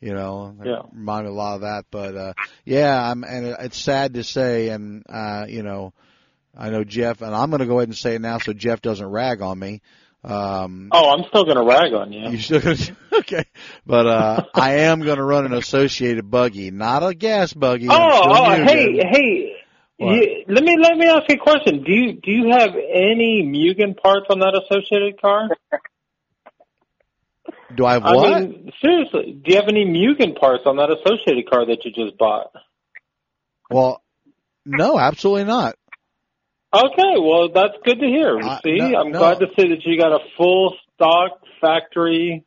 [0.00, 0.82] You know, Yeah.
[0.92, 1.86] remind me a lot of that.
[1.90, 2.32] But uh
[2.64, 5.92] yeah, I'm and it's sad to say, and uh you know,
[6.56, 8.82] I know Jeff, and I'm going to go ahead and say it now so Jeff
[8.82, 9.80] doesn't rag on me.
[10.24, 12.30] Um, Oh, I'm still going to rag on you.
[12.30, 12.76] You still gonna
[13.20, 13.44] okay,
[13.84, 17.88] but uh I am gonna run an associated buggy, not a gas buggy.
[17.90, 19.56] Oh, oh, hey, hey.
[19.98, 21.84] You, let me let me ask you a question.
[21.84, 25.48] Do you do you have any Mugen parts on that associated car?
[27.76, 28.40] do I have I what?
[28.42, 32.18] mean, seriously, do you have any Mugen parts on that associated car that you just
[32.18, 32.50] bought?
[33.70, 34.02] well,
[34.66, 35.76] no, absolutely not.
[36.74, 38.38] Okay, well that's good to hear.
[38.38, 39.18] Uh, See, no, I'm no.
[39.18, 42.44] glad to see that you got a full stock factory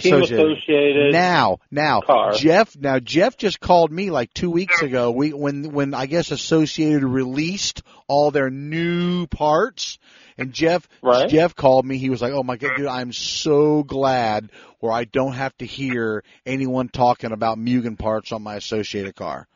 [0.00, 0.52] team Associated.
[0.52, 1.12] associated.
[1.12, 2.32] Now, now, car.
[2.34, 2.76] Jeff.
[2.76, 5.10] Now, Jeff just called me like two weeks ago.
[5.10, 9.98] We when when I guess Associated released all their new parts,
[10.36, 11.28] and Jeff Right.
[11.28, 11.96] Jeff called me.
[11.98, 14.50] He was like, "Oh my god, dude, I'm so glad
[14.80, 19.46] where I don't have to hear anyone talking about Mugen parts on my Associated car."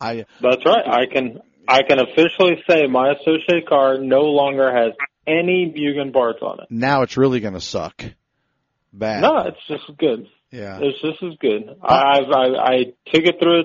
[0.00, 0.86] I That's right.
[0.86, 4.92] I can I can officially say my associated car no longer has
[5.26, 6.66] any Mugen parts on it.
[6.70, 8.02] now it's really gonna suck.
[8.92, 9.22] Bad.
[9.22, 10.26] No, it's just as good.
[10.50, 10.80] Yeah.
[10.82, 11.76] It's just as good.
[11.80, 12.76] I I've, I I
[13.12, 13.64] took it through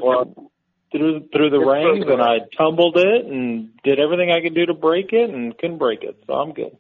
[0.92, 4.74] through through the rings and I tumbled it and did everything I could do to
[4.76, 6.16] break it and couldn't break it.
[6.28, 6.78] So I'm good.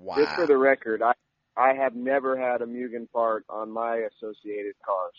[0.00, 0.16] Wow.
[0.16, 1.12] Just for the record, I
[1.56, 5.14] I have never had a Mugen part on my associated cars.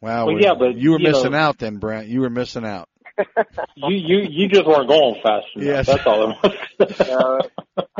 [0.00, 0.26] Wow.
[0.26, 2.08] Well, well, yeah, but, you were you missing know- out then, Brent.
[2.08, 2.88] You were missing out.
[3.76, 5.66] You you you just weren't going fast enough.
[5.66, 5.86] Yes.
[5.86, 7.00] That's all it was.
[7.00, 7.38] Uh,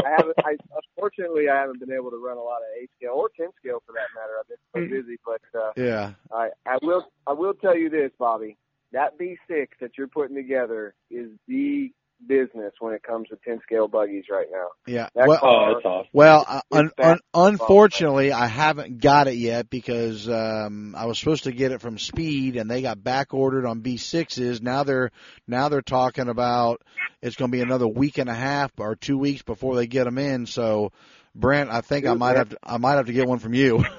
[0.05, 0.35] I haven't.
[0.45, 0.57] I,
[0.97, 3.83] unfortunately, I haven't been able to run a lot of eight scale or ten scale
[3.87, 4.33] for that matter.
[4.41, 6.13] I've been so busy, but uh, Yeah.
[6.33, 8.57] I I will I will tell you this, Bobby.
[8.93, 11.93] That B6 that you're putting together is the
[12.27, 14.69] business when it comes to ten scale buggies right now.
[14.87, 15.09] Yeah.
[15.15, 16.09] That Well, oh, that's awesome.
[16.13, 21.45] Well, uh, un- un- unfortunately, I haven't got it yet because um, I was supposed
[21.45, 24.63] to get it from Speed, and they got back ordered on B6s.
[24.63, 25.11] Now they're
[25.47, 26.83] now they're talking about
[27.23, 30.05] it's going to be another week and a half or two weeks before they get
[30.05, 30.47] them in.
[30.47, 30.93] So,
[31.35, 32.37] Brent, I think I might man.
[32.37, 33.85] have to I might have to get one from you.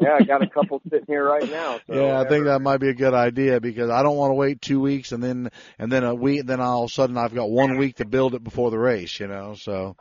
[0.00, 1.80] Yeah, I got a couple sitting here right now.
[1.86, 4.34] So yeah, I think that might be a good idea because I don't want to
[4.34, 7.34] wait two weeks and then and then a week then all of a sudden I've
[7.34, 9.54] got one week to build it before the race, you know.
[9.54, 9.96] So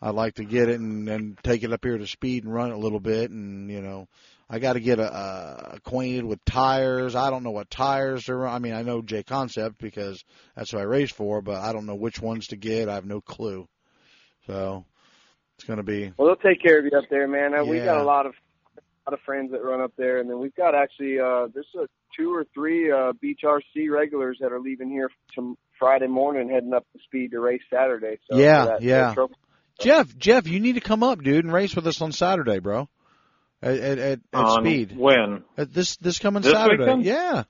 [0.00, 2.70] I'd like to get it and, and take it up here to speed and run
[2.70, 4.08] it a little bit and you know
[4.48, 7.14] I got to get a, a, acquainted with tires.
[7.14, 8.46] I don't know what tires are.
[8.46, 10.22] I mean, I know J Concept because
[10.54, 12.88] that's what I race for, but I don't know which ones to get.
[12.88, 13.66] I have no clue.
[14.46, 14.84] So
[15.56, 17.54] it's going to be Well, they'll take care of you up there, man.
[17.54, 18.34] Uh, We got a lot of
[19.06, 21.86] lot of friends that run up there, and then we've got actually uh, there's a
[22.16, 26.72] two or three uh, Beach RC regulars that are leaving here to Friday morning, heading
[26.72, 28.18] up the speed to race Saturday.
[28.30, 29.14] So Yeah, that, yeah.
[29.14, 29.28] that
[29.80, 30.16] Jeff.
[30.16, 32.88] Jeff, you need to come up, dude, and race with us on Saturday, bro.
[33.60, 34.96] At at, at, at On speed.
[34.96, 35.44] When?
[35.58, 36.82] Uh, This this coming This Saturday.
[36.84, 37.04] weekend?
[37.04, 37.44] Yeah.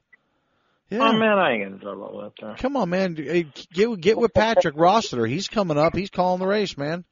[0.90, 1.09] Yeah.
[1.09, 2.55] Oh man, I ain't gonna drive all the up there.
[2.57, 3.14] Come on, man.
[3.14, 5.27] Get get with Patrick Rossiter.
[5.27, 5.95] He's coming up.
[5.97, 7.05] He's calling the race, man.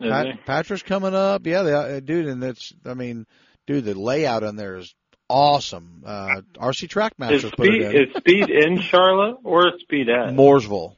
[0.00, 0.44] Pat.
[0.46, 1.46] Patrick's coming up.
[1.46, 3.26] Yeah, they, uh, dude, and that's I mean,
[3.66, 4.94] dude, the layout on there is
[5.28, 6.02] awesome.
[6.06, 8.08] Uh RC Is Trackmasters put it in.
[8.10, 10.34] is speed in Charlotte or speed at?
[10.34, 10.94] Mooresville.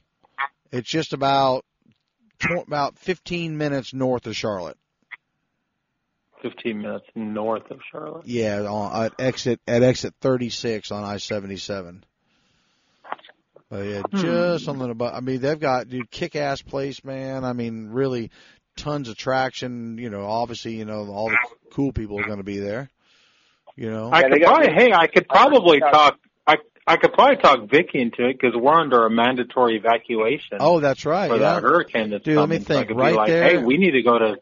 [0.72, 1.64] It's just about
[2.66, 4.76] about 15 minutes north of Charlotte.
[6.42, 8.24] Fifteen minutes north of Charlotte.
[8.28, 12.02] Yeah, on, at exit at exit 36 on I-77.
[13.68, 14.16] But yeah, Hmm.
[14.18, 15.14] just something about.
[15.14, 17.44] I mean, they've got dude kick-ass place, man.
[17.44, 18.30] I mean, really,
[18.78, 19.98] tons of traction.
[19.98, 21.36] You know, obviously, you know, all the
[21.72, 22.90] cool people are going to be there.
[23.76, 26.18] You know, I could probably, good- hey, I could probably talk.
[26.46, 30.80] I I could probably talk Vicky into it because we're under a mandatory evacuation oh,
[30.80, 31.28] that's right.
[31.28, 31.54] for Yeah.
[31.54, 32.66] that hurricane that's Dude, let me coming.
[32.66, 34.36] So I think, could right be like, there- hey, we need to go to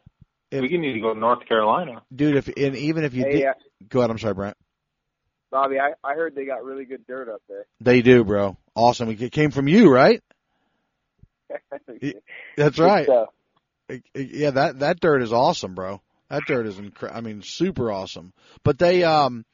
[0.49, 2.01] If- we need to go to North Carolina.
[2.15, 3.53] Dude, if and even if you Hey, did, uh,
[3.89, 4.09] go ahead.
[4.11, 4.57] I'm sorry, Brent.
[5.51, 7.65] Bobby, I, I heard they got really good dirt up there.
[7.79, 8.57] They do, bro.
[8.75, 9.09] Awesome.
[9.09, 10.21] It came from you, right?
[12.57, 13.05] That's right.
[13.05, 13.29] Good stuff.
[14.13, 16.01] Yeah, that that dirt is awesome, bro.
[16.29, 18.33] That dirt is incre- I mean, super awesome.
[18.63, 19.45] But they, um,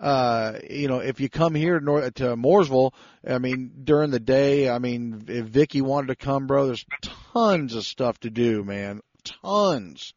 [0.00, 2.92] uh, you know, if you come here to, North, to Mooresville,
[3.26, 6.84] I mean, during the day, I mean, if Vicky wanted to come, bro, there's
[7.32, 9.02] tons of stuff to do, man.
[9.24, 10.14] Tons.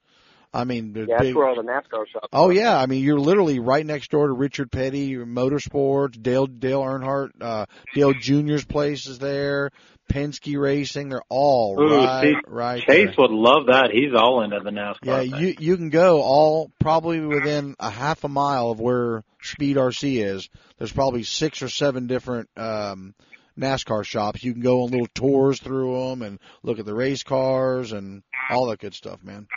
[0.51, 2.29] I mean, Yeah, that's big, where all the NASCAR shops.
[2.33, 2.53] Oh are.
[2.53, 7.29] yeah, I mean you're literally right next door to Richard Petty Motorsports, Dale Dale Earnhardt,
[7.39, 9.69] uh, Dale Jr.'s place is there,
[10.09, 11.09] Penske Racing.
[11.09, 12.81] They're all Ooh, right, see, right.
[12.81, 13.15] Chase there.
[13.17, 13.91] would love that.
[13.91, 14.97] He's all into the NASCAR.
[15.03, 15.35] Yeah, thing.
[15.35, 20.23] you you can go all probably within a half a mile of where Speed RC
[20.23, 20.49] is.
[20.77, 23.13] There's probably six or seven different um,
[23.57, 24.43] NASCAR shops.
[24.43, 28.23] You can go on little tours through them and look at the race cars and
[28.49, 29.47] all that good stuff, man.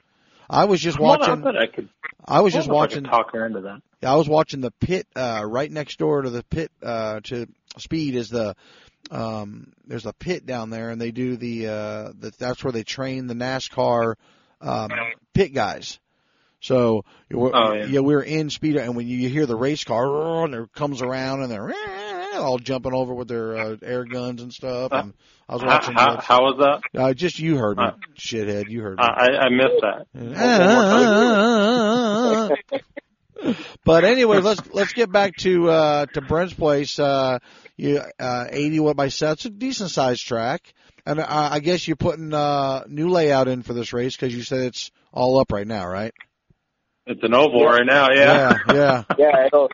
[0.50, 1.46] I was just on, I watching.
[1.46, 1.88] I could.
[2.24, 3.04] I was just watching.
[3.04, 3.80] talk her into that.
[4.02, 7.46] Yeah, I was watching the pit uh right next door to the pit uh to
[7.78, 8.54] speed is the
[9.10, 12.84] um there's a pit down there and they do the uh the, that's where they
[12.84, 14.14] train the NASCAR
[14.60, 14.90] um
[15.34, 15.98] pit guys.
[16.60, 17.86] So Oh, yeah.
[17.86, 21.02] we we're in speed and when you, you hear the race car and it comes
[21.02, 21.74] around and they're
[22.34, 25.14] all jumping over with their uh, air guns and stuff and
[25.48, 26.24] I was watching how, that.
[26.24, 27.00] how was that?
[27.00, 30.06] uh, just you heard me Uh, shithead you heard me I, I I missed that.
[33.84, 36.98] but anyway, let's let's get back to uh to Brent's place.
[36.98, 37.38] Uh
[37.76, 39.32] you uh 80 what by set.
[39.32, 40.72] It's a decent sized track.
[41.04, 44.42] And uh, I guess you're putting uh new layout in for this race cuz you
[44.42, 46.12] said it's all up right now, right?
[47.06, 47.66] It's an oval Yeah.
[47.66, 48.08] right now.
[48.12, 48.58] Yeah.
[48.68, 49.04] Yeah, yeah.
[49.18, 49.68] Yeah, it'll,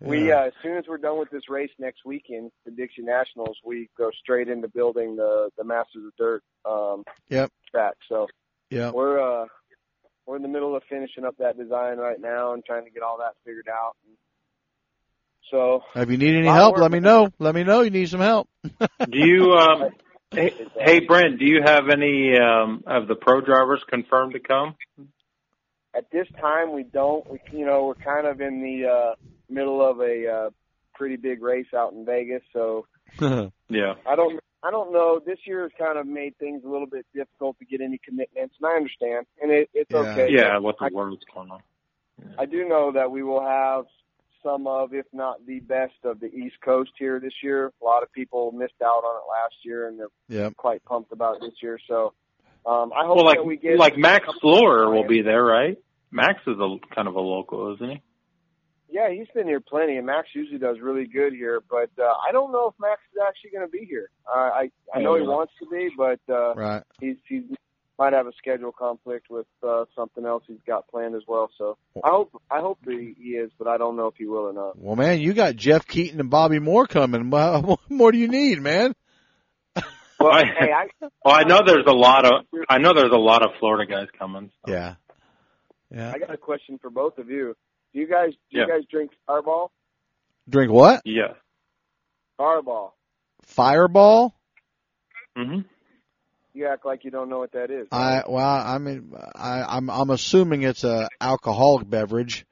[0.00, 3.56] we uh, as soon as we're done with this race next weekend, the Dixie Nationals,
[3.64, 7.50] we go straight into building the the Masters of Dirt um, Yep.
[7.70, 7.94] track.
[8.08, 8.26] So
[8.68, 8.90] yeah.
[8.90, 9.46] we're uh,
[10.26, 13.02] we're in the middle of finishing up that design right now and trying to get
[13.02, 13.96] all that figured out.
[15.50, 17.30] So If you need any help, let me know.
[17.38, 18.48] Let me know you need some help.
[18.64, 19.90] Do you um
[20.32, 24.74] hey, hey Brent, do you have any um of the pro drivers confirmed to come?
[25.96, 27.28] at this time, we don't.
[27.30, 29.14] We you know we're kind of in the uh,
[29.48, 30.50] middle of a uh,
[30.94, 32.86] pretty big race out in Vegas, so
[33.20, 33.94] Yeah.
[34.06, 35.20] I don't I don't know.
[35.24, 38.56] This year has kind of made things a little bit difficult to get any commitments,
[38.60, 39.98] and I understand, and it, it's Yeah.
[40.00, 40.28] okay.
[40.30, 41.60] Yeah, what the I- world's going on.
[42.38, 43.84] I do know that we will have
[44.46, 47.72] some of, if not the best of the East Coast here this year.
[47.82, 50.56] A lot of people missed out on it last year, and they're yep.
[50.56, 51.78] quite pumped about it this year.
[51.88, 52.12] So
[52.64, 55.42] um, I hope Well, like that we get like Max a Florer will be there,
[55.42, 55.76] right?
[56.10, 58.02] Max is a kind of a local, isn't he?
[58.88, 61.60] Yeah, he's been here plenty, and Max usually does really good here.
[61.68, 64.10] But uh, I don't know if Max is actually going to be here.
[64.26, 66.82] Uh, I I know he wants to be, but uh, Right.
[67.00, 67.42] he's he's
[67.98, 71.50] might have a schedule conflict with uh, something else he's got planned as well.
[71.56, 74.48] So I hope I hope he, he is, but I don't know if he will
[74.48, 74.78] or not.
[74.78, 77.30] Well, man, you got Jeff Keaton and Bobby Moore coming.
[77.30, 78.94] What what more do you need, man?
[80.18, 80.86] Well, I- hey, I
[81.24, 84.08] Well, I know there's a lot of I know there's a lot of Florida guys
[84.18, 84.50] coming.
[84.64, 84.72] so.
[84.72, 84.94] Yeah.
[85.90, 86.10] Yeah.
[86.14, 87.54] I got a question for both of you.
[87.92, 88.62] Do you guys do Yeah.
[88.62, 89.72] you guys drink Fireball?
[90.48, 91.02] Drink what?
[91.04, 91.34] Yeah.
[92.38, 92.96] Fireball.
[93.42, 94.34] Fireball?
[95.36, 95.66] Mhm.
[96.56, 97.86] You act like you don't know what that is.
[97.92, 102.46] I well, I mean, I, I'm I'm assuming it's a alcoholic beverage.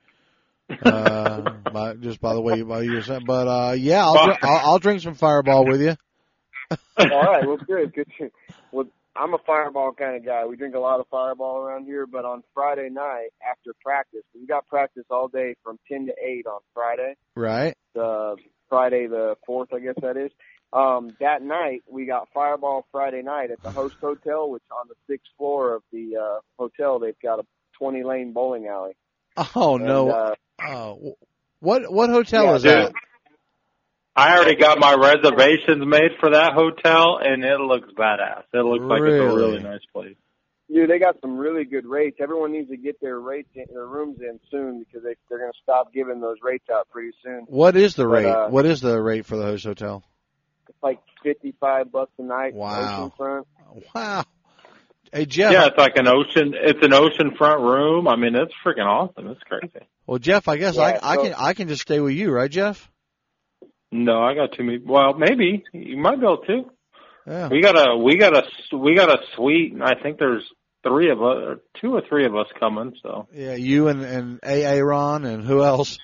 [0.84, 1.40] Uh,
[1.72, 5.00] by, just by the way, by you saying, but uh, yeah, I'll, I'll I'll drink
[5.00, 5.96] some Fireball with you.
[6.98, 7.94] All right, well, good.
[7.94, 8.30] Good.
[8.72, 10.44] Well, I'm a Fireball kind of guy.
[10.44, 14.46] We drink a lot of Fireball around here, but on Friday night after practice, we
[14.46, 17.14] got practice all day from 10 to 8 on Friday.
[17.34, 17.74] Right?
[17.94, 18.36] The
[18.68, 20.30] Friday the fourth, I guess that is.
[20.74, 24.94] Um, that night we got Fireball Friday night at the host hotel, which on the
[25.08, 27.44] sixth floor of the uh, hotel they've got a
[27.78, 28.92] 20 lane bowling alley.
[29.54, 30.10] Oh And, no!
[30.10, 30.34] Uh,
[30.66, 31.16] Oh,
[31.60, 32.72] what what hotel Yeah, is dude.
[32.72, 32.92] that?
[34.16, 38.44] I already got my reservations made for that hotel, and it looks badass.
[38.52, 39.36] It looks like it's a Really?
[39.36, 40.14] really nice place.
[40.72, 42.16] Dude, they got some really good rates.
[42.20, 45.52] Everyone needs to get their rates in, their rooms in soon because they they're going
[45.52, 47.44] to stop giving those rates out pretty soon.
[47.48, 48.26] What is the But, rate?
[48.26, 50.04] uh, what is the rate for the host hotel?
[50.84, 52.54] It's like fifty five bucks a night.
[52.54, 53.12] Wow.
[53.18, 53.44] Oceanfront.
[53.94, 54.24] Wow.
[55.12, 55.52] Hey Jeff.
[55.52, 56.54] Yeah, it's like an ocean.
[56.54, 58.08] It's an oceanfront room.
[58.08, 59.28] I mean, it's freaking awesome.
[59.28, 59.86] It's crazy.
[60.06, 62.50] Well, Jeff, I guess Yeah, I I can I can just stay with you, right,
[62.50, 62.90] Jeff?
[63.90, 64.78] No, I got too many.
[64.84, 66.70] Well, maybe you might be able to.
[67.26, 67.48] Yeah.
[67.48, 69.72] We got a we got a we got a suite.
[69.72, 70.44] And I think there's
[70.82, 72.94] three of us, or two or three of us coming.
[73.02, 75.98] So Yeah, you and and Aaron and who else?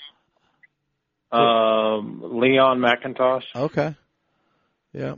[1.32, 3.42] um, Leon McIntosh.
[3.54, 3.94] Okay.
[4.92, 5.14] Yeah.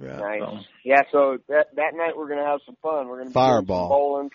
[0.00, 0.16] Yeah.
[0.16, 0.40] Nice.
[0.40, 0.58] So.
[0.84, 3.08] Yeah, so that that night we're gonna have some fun.
[3.08, 3.84] We're gonna Fireball.
[3.84, 4.30] some bowling,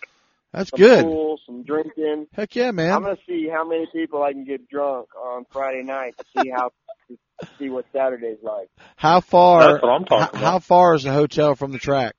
[0.53, 1.03] That's some good.
[1.03, 2.27] pool, some drinking.
[2.33, 2.91] Heck yeah, man.
[2.93, 6.49] I'm gonna see how many people I can get drunk on Friday night to see
[6.49, 6.71] how
[7.09, 7.17] to
[7.57, 8.69] see what Saturday's like.
[8.95, 9.73] How far?
[9.73, 12.15] That's what I'm talking how, how far is the hotel from the track?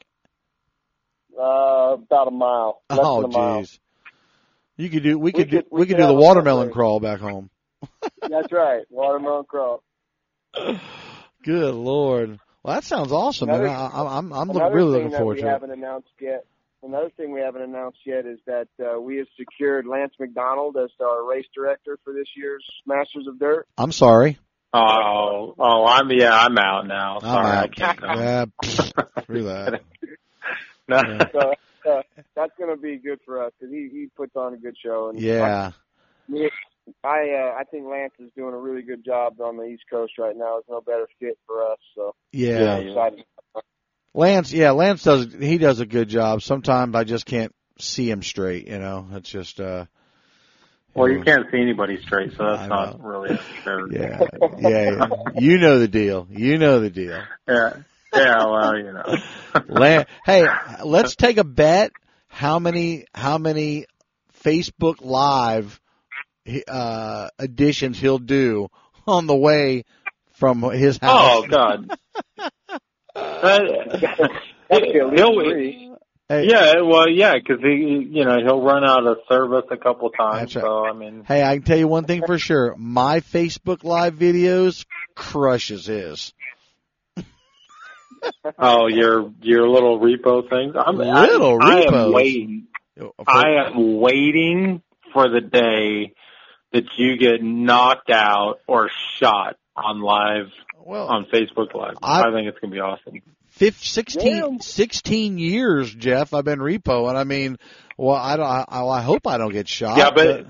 [1.38, 2.82] Uh, about a mile.
[2.90, 3.60] Less Oh, than a mile.
[3.62, 3.78] jeez.
[4.76, 5.18] You could do.
[5.18, 5.58] We could do.
[5.62, 7.48] could- We we could could do the watermelon crawl back home.
[8.28, 8.82] That's right.
[8.90, 9.82] Watermelon crawl.
[11.44, 12.38] Good lord.
[12.62, 13.60] Well, that sounds awesome, man.
[13.60, 15.50] Another- I, I- I'm I'm look, Another really thing looking that forward we to it.
[15.50, 16.44] haven't announced yet.
[16.82, 20.90] Another thing we haven't announced yet is that uh, we have secured Lance McDonald as
[21.00, 23.66] our race director for this year's Masters of Dirt.
[23.76, 24.38] I'm sorry.
[24.72, 27.16] Oh, oh, I'm yeah, I'm out now.
[27.16, 28.00] I'm Sorry, I can't.
[28.02, 29.82] Yeah, pfft, screw that.
[30.88, 30.96] No.
[31.06, 31.28] Yeah.
[31.32, 32.02] So uh,
[32.34, 35.08] that's going to be good for us because he he puts on a good show.
[35.10, 35.72] And Yeah.
[36.32, 36.50] I
[37.04, 40.12] I, uh, I think Lance is doing a really good job on the East Coast
[40.18, 40.54] right now.
[40.54, 41.78] There's no better fit for us.
[41.94, 42.76] So Yeah.
[42.98, 43.16] I'm.
[44.12, 46.42] Lance, yeah, Lance does he does a good job.
[46.42, 49.06] Sometimes I just can't see him straight, you know.
[49.12, 49.86] It's just uh
[50.94, 53.86] Well, you can't see anybody straight, so that's not really a fair.
[53.90, 54.20] Yeah,
[54.58, 55.06] yeah, yeah.
[55.36, 56.26] You know the deal.
[56.28, 57.22] You know the deal.
[57.48, 57.76] yeah,
[58.12, 58.44] yeah.
[58.46, 59.16] Well, you know.
[59.68, 60.46] Lan- hey,
[60.84, 61.92] let's take a bet.
[62.26, 63.86] How many how many
[64.42, 65.79] Facebook Live
[66.68, 68.68] uh editions he'll do
[69.06, 69.84] on the way
[70.32, 71.44] from his house?
[71.44, 71.90] Oh God.
[73.12, 73.58] Uh,
[74.68, 75.90] That's he'll.
[76.30, 80.10] Hey, yeah, well, yeah, because he, you know, he'll run out of service a couple
[80.10, 80.54] times.
[80.54, 80.62] Right.
[80.62, 82.76] So I mean, Hey, I can tell you one thing for sure.
[82.78, 84.86] My Facebook Live videos
[85.16, 86.32] crushes his.
[88.60, 90.76] oh, your your little repo things.
[90.78, 92.68] I'm Little I, I am waiting.
[93.26, 94.82] I am waiting
[95.12, 96.14] for the day
[96.72, 100.46] that you get knocked out or shot on live
[100.84, 101.94] well, on Facebook Live.
[102.02, 103.22] I- I, think it's gonna be awesome.
[103.48, 106.34] fif- 16, 16 years, Jeff.
[106.34, 107.56] I've been repo, and I mean,
[107.96, 108.46] well, I don't.
[108.46, 109.98] I, I hope I don't get shot.
[109.98, 110.46] Yeah, but-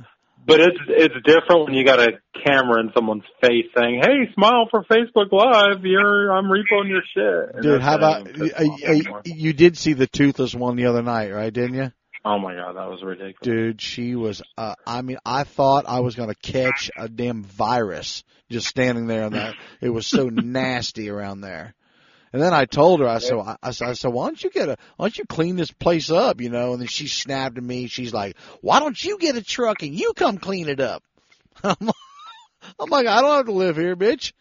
[0.46, 2.12] But it's it's different when you got a
[2.44, 5.84] camera in someone's face saying, "Hey, smile for Facebook Live.
[5.84, 8.50] You're I'm repoing your shit." And dude, how about you,
[8.88, 11.52] you, you did see the toothless one the other night, right?
[11.52, 11.92] Didn't you?
[12.24, 13.38] Oh my god, that was ridiculous.
[13.42, 14.42] Dude, she was.
[14.58, 19.06] Uh, I mean, I thought I was going to catch a damn virus just standing
[19.06, 21.74] there, and that it was so nasty around there.
[22.32, 24.50] And then I told her, I said, I, I said, I said, why don't you
[24.50, 26.72] get a, why don't you clean this place up, you know?
[26.72, 27.88] And then she snapped at me.
[27.88, 31.02] She's like, why don't you get a truck and you come clean it up?
[31.64, 31.94] I'm, like-
[32.78, 34.32] I'm like, I don't have to live here, bitch.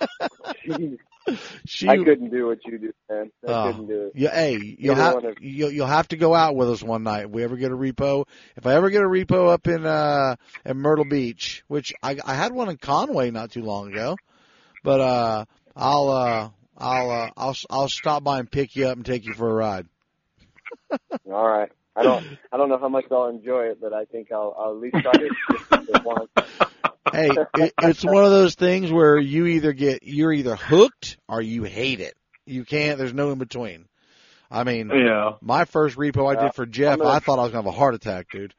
[1.66, 3.30] She, I couldn't do what you do, man.
[3.46, 3.72] I Oh.
[3.72, 4.12] couldn't do it.
[4.14, 7.24] Yeah, hey, you'll have of- you'll, you'll have to go out with us one night.
[7.24, 10.36] If we ever get a repo, if I ever get a repo up in uh
[10.66, 14.16] in Myrtle Beach, which I I had one in Conway not too long ago,
[14.82, 15.44] but uh
[15.74, 19.32] I'll uh I'll uh I'll I'll stop by and pick you up and take you
[19.32, 19.86] for a ride.
[21.30, 21.70] All right.
[21.96, 22.26] I don't.
[22.52, 24.96] I don't know how much I'll enjoy it, but I think I'll, I'll at least
[25.00, 26.28] try it once.
[27.12, 31.40] Hey, it, it's one of those things where you either get you're either hooked or
[31.40, 32.14] you hate it.
[32.46, 32.98] You can't.
[32.98, 33.86] There's no in between.
[34.50, 35.32] I mean, Yeah.
[35.40, 37.64] my first repo I Yeah, did for Jeff, I'm gonna- I thought I was gonna
[37.64, 38.54] have a heart attack, dude.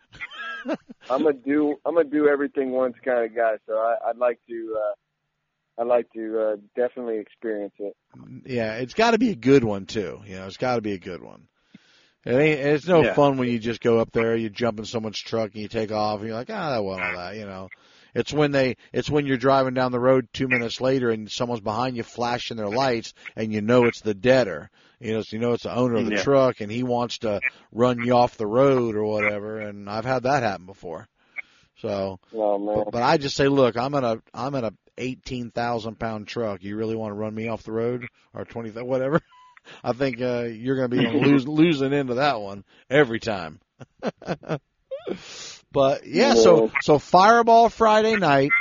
[1.10, 1.76] I'm gonna do.
[1.86, 3.56] I'm gonna do everything once kind of guy.
[3.68, 4.76] So I, I'd like to.
[4.78, 4.94] uh
[5.78, 7.98] I'd like to uh, definitely experience it.
[8.46, 10.22] Yeah, it's got to be a good one too.
[10.26, 11.50] You know, it's got to be a good one.
[12.24, 12.60] It ain't.
[12.62, 13.14] It's no Yeah.
[13.14, 15.92] fun when you just go up there, you jump in someone's truck, and you take
[15.92, 17.36] off, and you're like, ah, that wasn't all that.
[17.36, 17.68] You know,
[18.16, 18.78] it's when they.
[18.94, 22.58] It's when you're driving down the road two minutes later, and someone's behind you flashing
[22.58, 24.70] their lights, and you know it's the debtor.
[25.00, 26.24] You know, so you know it's the owner of the Yeah.
[26.24, 27.44] truck, and he wants to
[27.74, 29.60] run you off the road or whatever.
[29.60, 31.08] And I've had that happen before.
[31.82, 32.86] So, Oh man.
[32.86, 36.28] but, but I just say, look, I'm in a I'm in a eighteen thousand pound
[36.28, 36.64] truck.
[36.64, 39.20] You really want to run me off the road or twenty whatever?
[39.84, 43.60] I think uh, you're going to be lose, losing into that one every time.
[45.76, 48.52] but yeah, so so Fireball Friday night.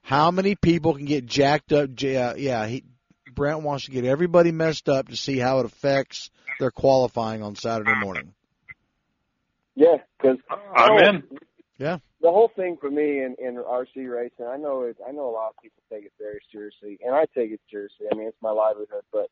[0.00, 1.92] How many people can get jacked up?
[1.92, 2.84] J- Uh, yeah, he,
[3.28, 7.54] Brent wants to get everybody messed up to see how it affects their qualifying on
[7.54, 8.32] Saturday morning.
[9.76, 10.38] Yeah, because
[10.74, 11.22] I'm in.
[11.76, 14.96] Yeah, the whole thing for me in, in RC racing, I know it.
[15.06, 18.06] I know a lot of people take it very seriously, and I take it seriously.
[18.10, 19.02] I mean, it's my livelihood.
[19.12, 19.28] But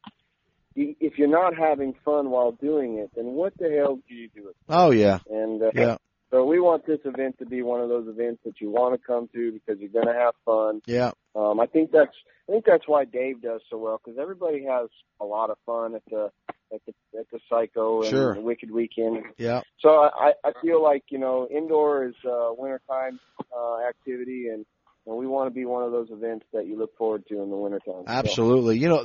[0.75, 4.49] if you're not having fun while doing it, then what the hell do you do
[4.51, 4.57] it?
[4.69, 5.97] Oh yeah, And uh, yeah.
[6.37, 9.07] So we want this event to be one of those events that you want to
[9.07, 10.83] come to because you're going to have fun.
[10.85, 11.13] Yeah.
[11.35, 12.13] Um, I think that's
[12.47, 15.95] I think that's why Dave does so well because everybody has a lot of fun
[15.95, 16.31] at the
[16.75, 18.35] at the at the Psycho and Sure.
[18.35, 19.25] the Wicked Weekend.
[19.39, 19.63] Yeah.
[19.81, 23.19] So I I feel like you know indoor is uh, wintertime
[23.57, 24.67] uh, activity and.
[25.07, 27.49] And we want to be one of those events that you look forward to in
[27.49, 28.03] the wintertime.
[28.07, 28.79] So- Absolutely.
[28.79, 29.05] You know,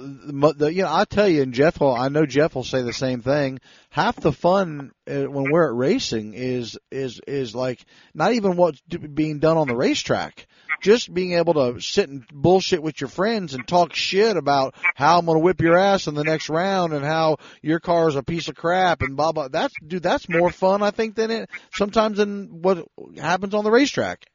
[0.53, 2.91] the, you know, I tell you, and Jeff will, I know Jeff will say the
[2.91, 3.59] same thing.
[3.91, 7.85] Half the fun uh, when we're at racing is, is, is like
[8.15, 10.47] not even what's being done on the racetrack.
[10.81, 15.19] Just being able to sit and bullshit with your friends and talk shit about how
[15.19, 18.15] I'm going to whip your ass in the next round and how your car is
[18.15, 19.49] a piece of crap and blah blah.
[19.49, 23.69] That's dude, that's more fun I think than it sometimes than what happens on the
[23.69, 24.25] racetrack.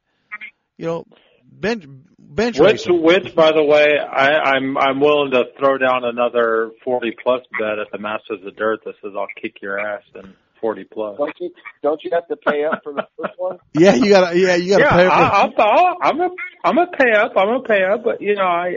[0.77, 1.05] You know,
[1.51, 1.85] bench
[2.19, 3.01] bench Which, racing.
[3.03, 7.79] which, by the way, I, I'm I'm willing to throw down another 40 plus bet
[7.79, 11.17] at the Masters of Dirt that says I'll kick your ass in 40 plus.
[11.17, 11.51] Don't you
[11.83, 13.57] don't you have to pay up for the first one?
[13.79, 14.37] Yeah, you gotta.
[14.37, 15.05] Yeah, you gotta Yeah, pay.
[15.05, 16.29] For, I, I'll, I'll, I'm gonna
[16.63, 17.33] I'm gonna pay up.
[17.37, 18.75] I'm gonna pay up, but you know, I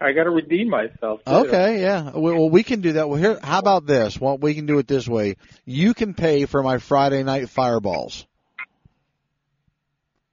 [0.00, 1.20] I I got to redeem myself.
[1.26, 1.32] Too.
[1.32, 2.12] Okay, yeah.
[2.14, 3.08] Well, well, we can do that.
[3.10, 4.18] Well, here, how about this?
[4.18, 5.36] Well, we can do it this way.
[5.66, 8.26] You can pay for my Friday night fireballs.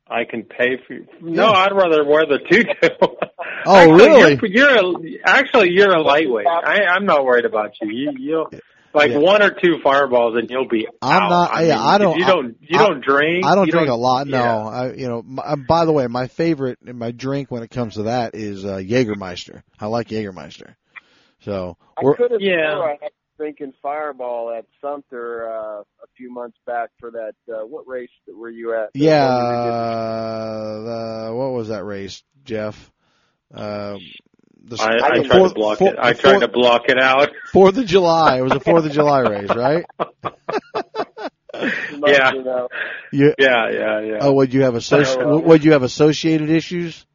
[0.07, 0.97] I can pay for.
[1.21, 3.05] No, I'd rather wear the tutu.
[3.67, 4.39] Oh, actually, really?
[4.53, 6.45] You're, you're a, actually you're a lightweight.
[6.45, 7.89] I, I'm not worried about you.
[7.91, 8.49] You you'll
[8.93, 9.17] like Yeah.
[9.17, 10.87] one or two fireballs and you'll be.
[11.01, 11.29] I'm out.
[11.29, 12.55] not- I yeah, mean, I don't- You don't.
[12.61, 13.43] You I- don't drink.
[13.43, 14.27] I don't you drink a lot.
[14.27, 14.65] No, yeah.
[14.67, 15.23] I, you know.
[15.25, 18.35] My, um, by the way, my favorite and my drink when it comes to that
[18.35, 19.63] is uh, Jägermeister.
[19.79, 20.75] I like Jägermeister.
[21.41, 22.77] So I we're could have Yeah.
[22.79, 27.33] I had drinking Fireball at Sumter uh, a few months back for that.
[27.51, 28.93] Uh, what race were you at?
[28.93, 29.27] The yeah.
[29.27, 30.81] one Uh,
[31.29, 32.91] the, what was that race, Jeff?
[33.53, 33.99] Um,
[34.67, 35.99] the, I, I the tried fourth- to block four- it.
[35.99, 37.29] I tried fourth- to block it out.
[37.53, 38.39] Fourth of July.
[38.39, 39.85] It was a Fourth of July race, right?
[42.05, 42.33] Yeah.
[42.33, 42.67] You know,
[43.13, 44.17] Yeah, yeah, yeah.
[44.21, 45.39] oh, would you have associ- Oh.
[45.39, 47.05] Would you have associated issues?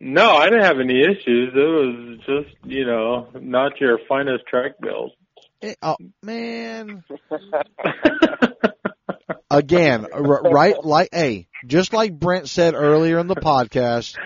[0.00, 1.52] No, I didn't have any issues.
[1.54, 5.12] It was just you know not your finest track build.
[5.60, 7.02] Eh, Oh man,
[9.50, 10.84] again, right?
[10.84, 14.16] Like, hey, just like Brent said earlier in the podcast,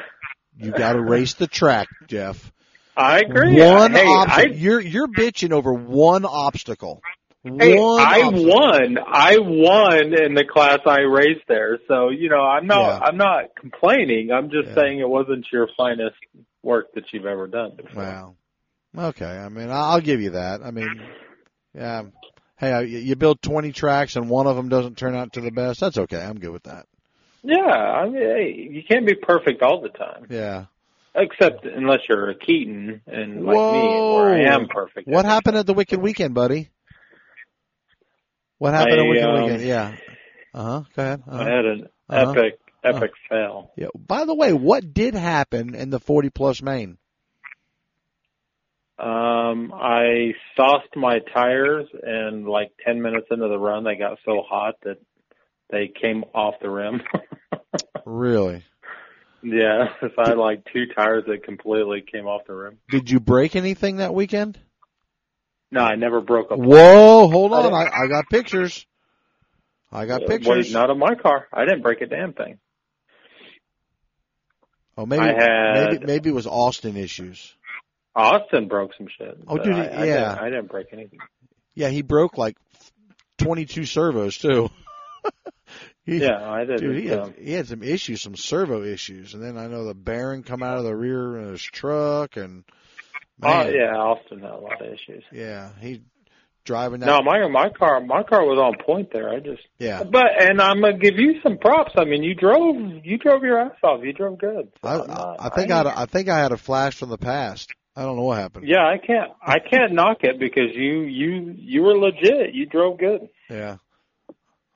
[0.59, 2.53] you got to race the track, Jeff.
[2.95, 3.62] I agree.
[3.62, 4.53] One hey, obstacle.
[4.53, 7.01] I, You're you're bitching over one obstacle.
[7.45, 8.49] Hey, I obstacle.
[8.49, 8.99] won.
[9.05, 11.78] I won in the class I raced there.
[11.88, 13.01] So you know, I'm not.
[13.01, 13.07] Yeah.
[13.07, 14.30] I'm not complaining.
[14.32, 14.74] I'm just Yeah.
[14.76, 16.16] saying it wasn't your finest
[16.62, 17.72] work that you've ever done.
[17.76, 18.03] Before.
[18.03, 18.34] Wow.
[18.97, 19.26] Okay.
[19.26, 20.61] I mean, I'll give you that.
[20.62, 21.03] I mean,
[21.74, 22.05] yeah.
[22.59, 25.80] Hey, you build 20 tracks and one of them doesn't turn out to the best.
[25.80, 26.22] That's okay.
[26.22, 26.86] I'm good with that.
[27.43, 30.66] Yeah, I mean, hey, you can't be perfect all the time, Yeah.
[31.16, 33.72] except unless you're a Keaton and like Whoa.
[33.72, 35.09] me, where I am perfect.
[35.09, 36.68] What happened at the Wicked Weekend, buddy?
[38.63, 39.65] What happened I, Wicked um, Weekend?
[39.65, 39.97] Yeah.
[40.55, 40.83] Uh huh.
[40.95, 41.23] Go ahead.
[41.29, 41.45] I Uh-huh.
[41.45, 42.31] had an Uh-huh.
[42.31, 43.73] epic, epic fail.
[43.77, 43.89] Yeah.
[43.99, 46.97] By the way, what did happen in the 40 plus main?
[49.01, 54.43] Um, I sauced my tires, and like ten minutes into the run, they got so
[54.49, 54.99] hot that
[55.71, 57.01] they came off the rim.
[58.05, 58.63] Really?
[59.43, 62.79] yeah, so I had like two tires that completely came off the rim.
[62.91, 64.57] Did you break anything that weekend?
[65.73, 66.57] No, I never broke a.
[66.57, 67.73] Whoa, hold on.
[67.73, 68.87] I, I got pictures.
[69.91, 70.66] I got pictures.
[70.66, 71.49] Wait, not on my car.
[71.53, 72.59] I didn't break a damn thing.
[74.97, 77.55] oh, maybe, had- maybe, maybe it was Austin issues.
[78.14, 79.39] Austin broke some shit.
[79.49, 80.14] Oh, dude, I, I yeah.
[80.35, 81.18] Didn't, I didn't break anything.
[81.75, 82.57] Yeah, he broke like
[83.39, 84.68] 22 servos too.
[86.05, 86.81] He- Yeah, I didn't.
[86.81, 89.85] Dude, he had, um, he had some issues, some servo issues, and then I know
[89.85, 92.64] the bearing come out of the rear of his truck, and
[93.43, 95.24] oh, yeah, Austin had a lot of issues.
[95.32, 96.03] yeah, he
[96.64, 97.07] driving that.
[97.07, 99.28] No, my my car my car was on point there.
[99.28, 101.93] I just yeah, But and I'm gonna give you some props.
[101.97, 104.01] I mean, you drove you drove your ass off.
[104.03, 104.72] You drove good.
[104.82, 107.11] So I, not- I, think I, had a, I think I had a flash from
[107.11, 107.72] the past.
[107.95, 108.66] I don't know what happened.
[108.66, 112.55] Yeah, I can't I can't knock it because you you you were legit.
[112.55, 113.28] You drove good.
[113.51, 113.76] Yeah,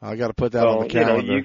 [0.03, 1.33] I got to put that so on the you know calendar.
[1.33, 1.45] you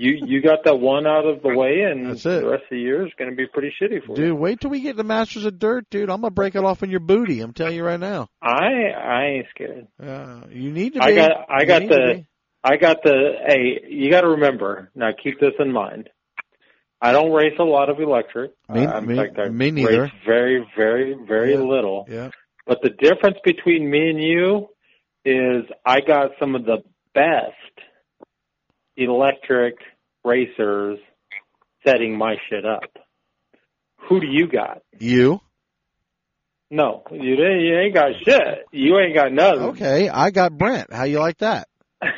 [0.00, 3.06] you you got that one out of the way, and the rest of the year
[3.06, 4.28] is going to be pretty shitty for you.
[4.28, 6.08] Dude, wait till we get the Masters of Dirt, dude.
[6.10, 7.40] I'm gonna break it off in your booty.
[7.40, 8.28] I'm telling you right now.
[8.42, 9.86] I I ain't scared.
[10.02, 11.04] Uh, you need to be.
[11.04, 12.24] I got I You got the.
[12.62, 13.80] I got the hey.
[13.88, 15.10] You got to remember now.
[15.22, 16.08] Keep this in mind.
[17.02, 18.52] I don't race a lot of electric.
[18.68, 20.02] Me- Uh, in me- fact, I me neither.
[20.02, 21.60] race very, very, very Yeah.
[21.60, 22.06] little.
[22.10, 22.30] Yeah.
[22.66, 24.68] But the difference between me and you
[25.24, 26.78] is I got some of the
[27.14, 27.54] best
[29.00, 29.76] electric
[30.24, 30.98] racers
[31.86, 32.82] setting my shit up.
[34.08, 34.82] Who do you got?
[34.98, 35.40] You.
[36.70, 38.64] No, you didn't, you ain't got shit.
[38.70, 39.60] You ain't got nothing.
[39.70, 40.92] Okay, I got Brent.
[40.92, 41.68] How you like that?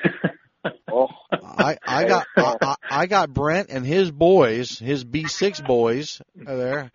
[0.95, 1.09] Oh,
[1.43, 6.57] I I got I, I- I got Brent and his boys, his B6 boys are
[6.57, 6.93] there.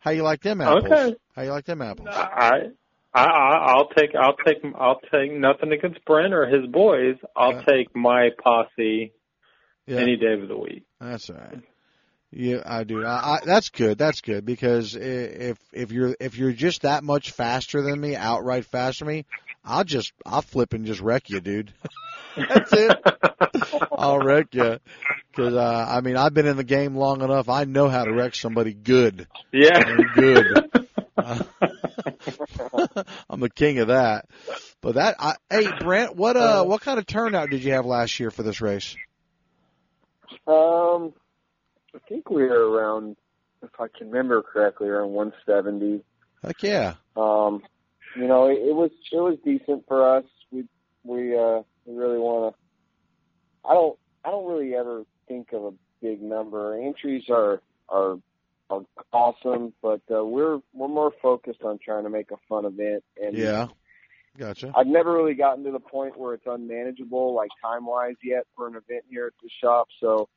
[0.00, 0.84] How you like them apples?
[0.84, 1.16] Okay.
[1.34, 2.08] How you like them apples?
[2.10, 2.72] I,
[3.14, 7.16] I, I- I'll take, I'll take, I'll take nothing against Brent or his boys.
[7.36, 7.62] I'll Yeah.
[7.62, 9.12] take my posse
[9.86, 10.84] Yeah, any day of the week.
[11.00, 11.60] that's right.
[12.32, 13.04] Yeah, I do.
[13.04, 13.98] I, I, that's good.
[13.98, 18.16] That's good because i- if if you're if you're just that much faster than me,
[18.16, 19.26] outright faster than me,
[19.64, 21.72] I'll just I'll flip and just wreck you, dude.
[22.36, 22.98] That's it.
[23.92, 24.78] I'll wreck you.
[25.30, 27.48] Because uh, I mean, I've been in the game long enough.
[27.48, 29.26] I know how to wreck somebody good.
[29.52, 29.84] yeah.
[29.84, 30.70] Very good.
[33.30, 34.26] I'm the king of that.
[34.82, 38.18] But that, I, hey Brent, what uh, what kind of turnout did you have last
[38.20, 38.96] year for this race?
[40.46, 41.12] Um,
[41.94, 43.16] I think we were around,
[43.62, 46.04] if I can remember correctly, around 170.
[46.44, 46.94] Heck yeah.
[47.16, 47.62] Um,
[48.16, 50.24] you know, it, it was it was decent for us.
[50.50, 50.64] We
[51.04, 53.68] we uh we really want to.
[53.68, 55.72] I don't I don't really ever think of a
[56.02, 56.80] big number.
[56.80, 58.18] Entries are are
[58.70, 63.04] are awesome, but uh, we're we're more focused on trying to make a fun event.
[63.22, 63.68] And Yeah.
[64.36, 64.72] Gotcha.
[64.74, 68.66] I've never really gotten to the point where it's unmanageable, like time wise, yet for
[68.66, 69.88] an event here at the shop.
[70.00, 70.28] So,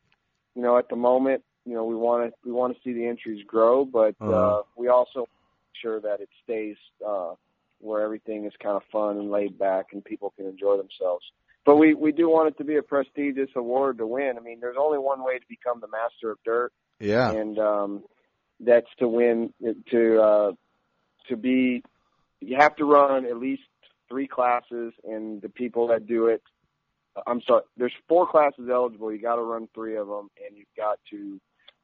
[0.56, 3.06] you know, at the moment, you know, we want to we want to see the
[3.06, 4.64] entries grow, but uh, Uh-huh.
[4.76, 7.34] we also make sure that it stays uh,
[7.80, 11.26] where everything is kind of fun and laid back, and people can enjoy themselves.
[11.66, 14.38] But we we do want it to be a prestigious award to win.
[14.38, 17.32] I mean, there's only one way to become the master of dirt, Yeah.
[17.32, 18.04] and um,
[18.60, 19.54] that's to win
[19.92, 20.52] to uh,
[21.28, 21.84] to be.
[22.42, 23.64] You have to run at least
[24.10, 26.42] three classes, and the people that do it.
[27.28, 27.64] I'm sorry.
[27.78, 29.12] There's four classes eligible.
[29.12, 31.40] You got to run three of them, and you've got to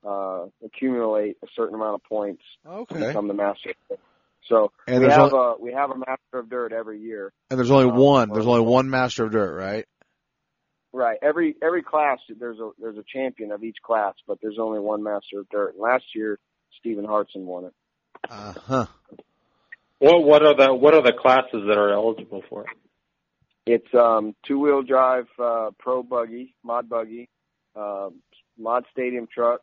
[0.07, 3.73] uh, accumulate a certain amount of points to become the master.
[4.47, 7.33] So And we have only, a we have a master of dirt every year.
[7.49, 8.29] and there's only uh, one.
[8.31, 9.85] There's only one master of dirt, right?
[10.93, 11.17] Right.
[11.21, 15.03] Every every class there's a there's a champion of each class, but there's only one
[15.03, 15.73] master of dirt.
[15.73, 16.39] And last year
[16.79, 17.73] Stephen Hartson won it.
[18.29, 18.85] Uh huh.
[19.99, 22.69] What what are the what are the classes that are eligible for it?
[23.65, 27.29] It's um two wheel drive uh pro buggy, mod buggy,
[27.75, 28.09] uh,
[28.57, 29.61] mod stadium truck,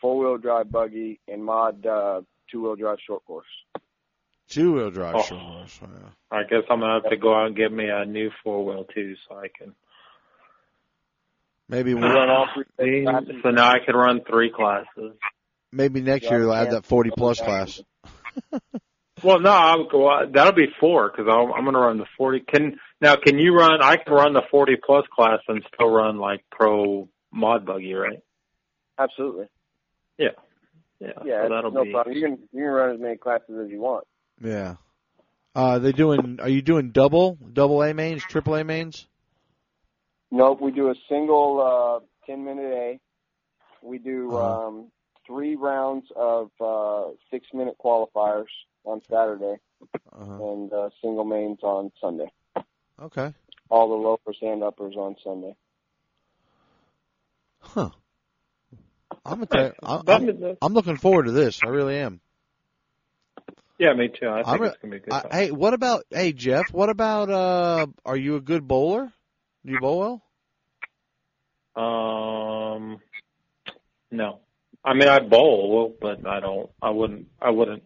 [0.00, 2.20] four wheel drive buggy, and mod uh
[2.50, 3.46] two wheel drive short course.
[4.48, 5.22] Two wheel drive Oh.
[5.22, 5.80] short horse.
[5.82, 5.88] Yeah.
[6.30, 8.84] I guess I'm gonna have to go out and get me a new four wheel
[8.94, 9.74] too, so I can.
[11.68, 13.34] Maybe We run all three classes.
[13.42, 15.14] So now I can run three classes.
[15.72, 17.80] maybe next year they'll add that 40 plus class.
[19.22, 20.26] Well, no, I'll go.
[20.32, 22.40] That'll be four because I'm going to run the forty.
[22.40, 23.16] Can now?
[23.16, 23.80] Can you run?
[23.82, 28.18] I can run the forty plus class and still run like pro mod buggy, right?
[28.98, 29.46] Absolutely.
[30.18, 30.28] Yeah.
[31.00, 31.14] Yeah,
[31.44, 31.90] so that'll no be.
[31.92, 32.14] problem.
[32.16, 34.06] You can you can run as many classes as you want.
[34.40, 34.76] Yeah.
[35.54, 36.38] Uh, they doing?
[36.40, 39.06] Are you doing double, double A mains, triple A mains?
[40.30, 43.00] Nope, we do a single uh, 10 minute A.
[43.82, 44.66] We do Uh-huh.
[44.68, 44.92] um,
[45.26, 48.46] three rounds of uh, six minute qualifiers
[48.84, 49.56] on Saturday
[50.12, 50.38] Uh-huh.
[50.44, 52.30] and uh, single mains on Sunday.
[53.00, 53.32] Okay.
[53.70, 55.54] All the loafers and uppers on Sunday.
[57.60, 57.90] Huh.
[59.24, 61.60] I'm gonna tell you, I'm, I'm, I'm looking forward to this.
[61.64, 62.20] I really am.
[63.78, 64.28] yeah, me too.
[64.28, 65.32] I think I'm a- it's going to be a good.
[65.32, 66.04] I, hey, what about?
[66.10, 66.72] Hey, Jeff.
[66.72, 67.30] What about?
[67.30, 69.12] Uh, are you a good bowler?
[69.64, 70.22] Do you bowl well?
[71.76, 72.98] Um,
[74.10, 74.40] no.
[74.84, 76.70] I mean, I bowl, but I don't.
[76.82, 77.28] I wouldn't.
[77.40, 77.84] I wouldn't.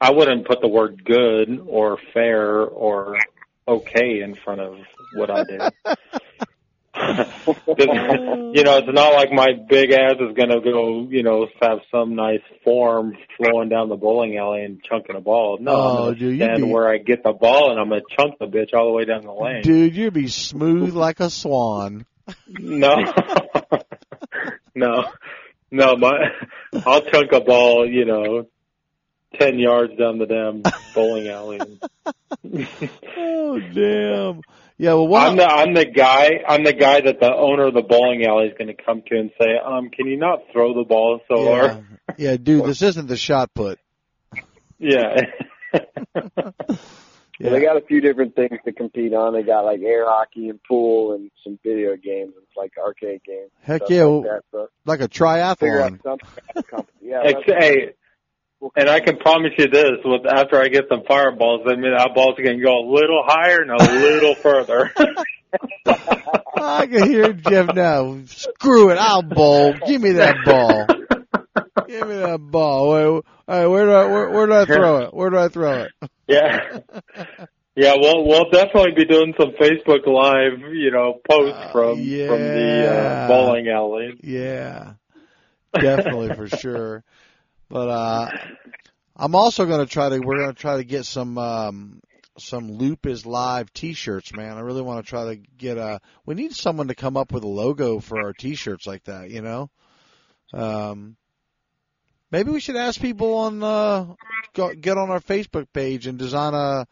[0.00, 3.16] I wouldn't put the word good or fair or
[3.68, 4.76] okay in front of
[5.14, 5.58] what I do.
[7.78, 12.14] you know, it's not like my big ass is gonna go, you know, have some
[12.16, 15.58] nice form flowing down the bowling alley and chunking a ball.
[15.60, 18.38] No, Oh, I'm dude, stand be- where I get the ball and I'm gonna chunk
[18.38, 19.62] the bitch all the way down the lane.
[19.62, 22.06] Dude, you'd be smooth like a swan.
[22.48, 22.96] No,
[24.74, 25.04] no,
[25.70, 25.96] no.
[25.96, 26.12] My,
[26.86, 28.46] I'll chunk a ball, you know,
[29.40, 30.62] ten yards down the damn
[30.94, 31.80] bowling alley.
[33.16, 34.42] Oh damn.
[34.76, 34.94] Yeah.
[34.94, 35.26] Well, what?
[35.28, 38.46] I'm the I'm the guy I'm the guy that the owner of the bowling alley
[38.46, 41.42] is going to come to and say, um, can you not throw the ball so
[41.42, 41.50] yeah.
[41.50, 41.84] hard?
[42.18, 42.66] yeah, dude.
[42.66, 43.78] This isn't the shot put.
[44.78, 45.20] Yeah.
[45.72, 46.54] Well,
[47.40, 49.34] they got a few different things to compete on.
[49.34, 52.32] They got like air hockey and pool and some video games.
[52.36, 53.50] It's like arcade games.
[53.62, 54.04] Heck yeah.
[54.04, 54.42] Like well, that.
[54.52, 56.02] So like a triathlon.
[56.02, 56.86] something.
[57.02, 57.20] Yeah.
[57.24, 57.92] Ex- that's- hey,
[58.76, 62.14] and I can promise you this: with after I get some fireballs, I mean that
[62.14, 64.92] ball's going to go a little higher and a little further.
[66.62, 68.18] I can hear Jeff now.
[68.26, 68.98] Screw it.
[68.98, 69.74] I'll bowl.
[69.86, 70.86] Give me that ball.
[71.88, 72.90] Give me that ball.
[72.92, 75.14] Wait, hey, where do I where, where do I throw it?
[75.14, 75.92] Where do I throw it?
[76.28, 76.78] yeah.
[77.76, 82.04] Yeah, well, we'll definitely be doing some Facebook Live, you know, posts Uh, from from
[82.04, 84.18] the uh, bowling alley.
[84.22, 84.94] Yeah,
[85.72, 87.04] definitely for sure.
[87.70, 88.30] But uh,
[89.16, 90.18] I'm also going to try to.
[90.18, 92.00] We're going to try to get some um,
[92.36, 94.56] some Loop is live T-shirts, man.
[94.56, 96.00] I really want to try to get a.
[96.26, 99.30] We need someone to come up with a logo for our T-shirts like that.
[99.30, 99.70] You know.
[100.52, 101.16] Um,
[102.32, 104.06] maybe we should ask people on uh,
[104.52, 106.86] go, get on our Facebook page and design a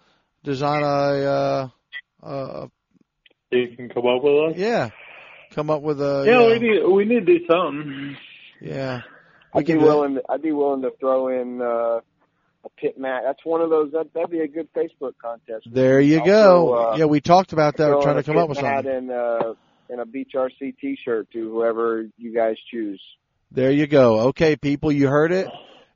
[0.44, 0.86] design a.
[0.86, 1.68] Uh,
[2.22, 2.66] uh,
[3.50, 4.56] You can come up with us.
[4.56, 4.90] yeah,
[5.50, 6.24] come up with a.
[6.24, 8.16] Yeah, yeah, we need we need to do something.
[8.60, 9.00] yeah.
[9.54, 9.86] I'd be can do that.
[9.86, 10.14] willing.
[10.16, 12.00] To, I'd be willing to throw in uh,
[12.64, 13.22] a pit mat.
[13.24, 13.92] That's one of those.
[13.92, 15.66] That that'd be a good Facebook contest.
[15.70, 16.74] There you Also, go.
[16.92, 17.88] uh, yeah, we talked about that.
[17.90, 18.86] We're trying to come up with something.
[18.90, 19.54] and uh,
[19.90, 23.00] and a Beach RC T-shirt to whoever you guys choose.
[23.50, 24.20] There you go.
[24.28, 25.48] Okay, people, you heard it.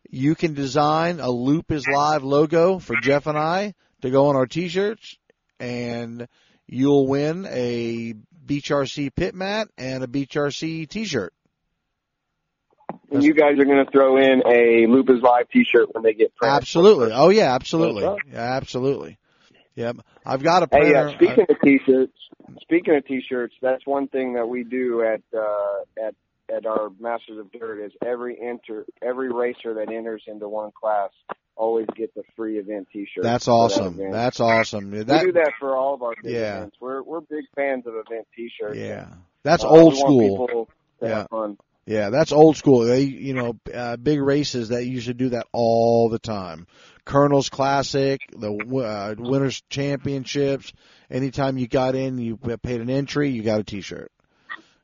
[0.08, 4.36] You can design a Loop is Live logo for Jeff and I to go on
[4.36, 5.16] our T-shirts,
[5.60, 6.26] and
[6.66, 11.32] you'll win a Beach RC pit mat and a Beach RC T-shirt.
[13.10, 16.14] And you guys are going to throw in a Loop is Live T-shirt when they
[16.14, 16.56] get printed.
[16.56, 17.10] Absolutely.
[17.12, 18.02] Oh yeah, absolutely.
[18.32, 19.18] Yeah, absolutely.
[19.74, 19.96] Yep.
[20.26, 22.12] I've got a Hey, uh, speaking of T-shirts,
[22.60, 26.14] speaking of T-shirts, that's one thing that we do at uh, at
[26.54, 31.10] at our Masters of Dirt is every enter every racer that enters into one class
[31.56, 33.22] always gets a free event T-shirt.
[33.24, 34.10] that's for that awesome.
[34.10, 34.90] That's awesome.
[34.90, 36.56] we That do that for all of our big Yeah.
[36.58, 36.76] events.
[36.80, 38.76] We're we're big fans of event T-shirts.
[38.78, 39.08] yeah.
[39.42, 40.68] That's Uh, old we school.
[41.00, 41.26] Yeah.
[41.84, 42.80] Yeah, that's old school.
[42.80, 46.66] They, you know, uh, big races that usually do that all the time.
[47.04, 50.72] Colonel's Classic, the uh, Winners Championships.
[51.10, 54.12] Anytime you got in, you paid an entry, you got a T-shirt,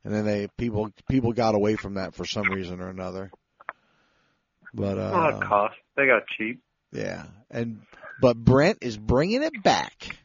[0.03, 3.31] and then they people people got away from that for some reason or another.
[4.75, 5.77] But that uh, cost.
[5.97, 6.61] They got cheap.
[6.93, 7.83] yeah, and
[8.21, 10.17] but Brent is bringing it back.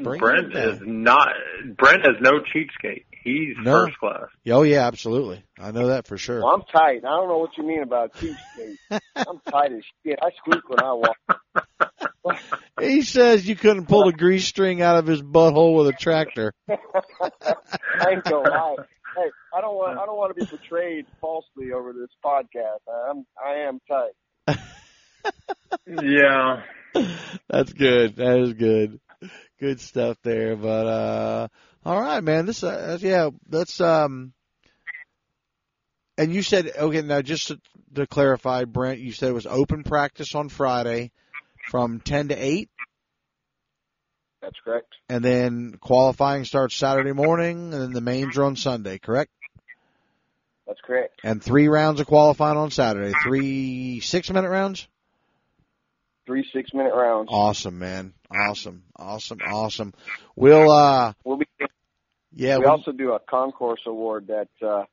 [0.00, 0.74] Bring Brent it back.
[0.74, 1.28] is not.
[1.76, 3.04] Brent has no cheapskate.
[3.24, 3.86] He's No.
[3.86, 4.26] first class.
[4.48, 5.44] Oh yeah, absolutely.
[5.58, 6.42] I know that for sure.
[6.42, 6.98] Well, I'm tight.
[7.04, 8.78] I don't know what you mean about cheapskate.
[9.16, 10.18] I'm tight as shit.
[10.22, 11.16] I squeak when I walk.
[12.80, 16.52] He says you couldn't pull a grease string out of his butthole with a tractor.
[16.68, 18.76] I ain't gonna lie.
[19.16, 22.80] Hey, I don't want I don't want to be portrayed falsely over this podcast.
[23.10, 24.58] I'm I am tight.
[25.86, 26.62] Yeah.
[27.48, 28.16] That's good.
[28.16, 29.00] That is good.
[29.58, 30.54] Good stuff there.
[30.56, 31.48] But uh
[31.84, 32.46] all right, man.
[32.46, 34.32] This uh, yeah, that's um
[36.16, 37.60] and you said okay, now just to,
[37.94, 41.12] to clarify, Brent, you said it was open practice on Friday
[41.70, 42.68] from 10 to 8
[44.42, 44.94] That's correct.
[45.08, 49.30] and then qualifying starts Saturday morning and then the mains are on Sunday, correct?
[50.66, 51.20] That's correct.
[51.24, 53.12] And three rounds of qualifying on Saturday.
[53.22, 54.86] Three 6-minute rounds?
[56.28, 57.30] Three six minute rounds.
[57.32, 58.12] Awesome, man.
[58.30, 58.82] Awesome.
[58.94, 59.38] Awesome.
[59.40, 59.94] Awesome.
[60.36, 61.46] We'll uh We'll be
[62.34, 64.84] yeah, we we'll, also do a concours award that uh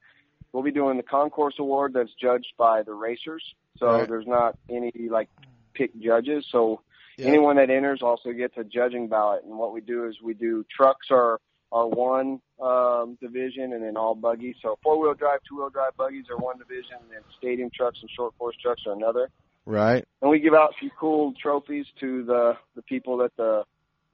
[0.54, 3.44] we'll be doing the concours award that's judged by the racers.
[3.80, 4.08] So Right.
[4.08, 5.28] there's not any like
[5.74, 6.46] pick judges.
[6.54, 6.80] So
[7.18, 7.26] yeah.
[7.28, 9.44] anyone that enters also gets a judging ballot.
[9.44, 13.98] And what we do is we do trucks are are one um, division, and then
[13.98, 14.56] all buggies.
[14.62, 18.00] So four wheel drive, two wheel drive buggies are one division, and then stadium trucks
[18.00, 19.30] and short course trucks are another.
[19.66, 20.06] Right.
[20.22, 23.64] And we give out some cool trophies to the the people that the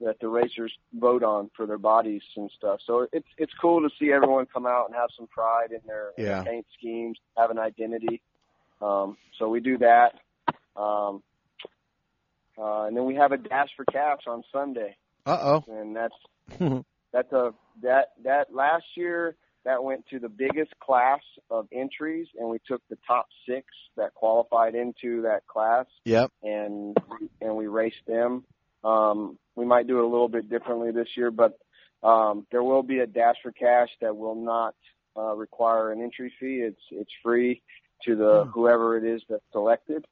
[0.00, 2.80] that the racers vote on for their bodies and stuff.
[2.86, 6.10] So it's it's cool to see everyone come out and have some pride in their,
[6.18, 8.20] in their paint schemes, have an identity.
[8.80, 10.14] Um, so we do that.
[10.76, 11.22] Um,
[12.58, 15.64] uh, and then we have a dash for caps on Sunday, Uh oh.
[15.68, 16.14] and that's
[17.12, 22.48] that's a that that last year that went to the biggest class of entries, and
[22.48, 26.30] we took the top six that qualified into that class yep.
[26.42, 26.96] and
[27.40, 28.44] and we raced them.
[28.84, 31.58] Um, we might do it a little bit differently this year, but
[32.02, 34.74] um, there will be a dash for cash that will not
[35.16, 36.62] uh, require an entry fee.
[36.62, 37.62] It's it's free
[38.04, 40.04] to the whoever it is that's selected.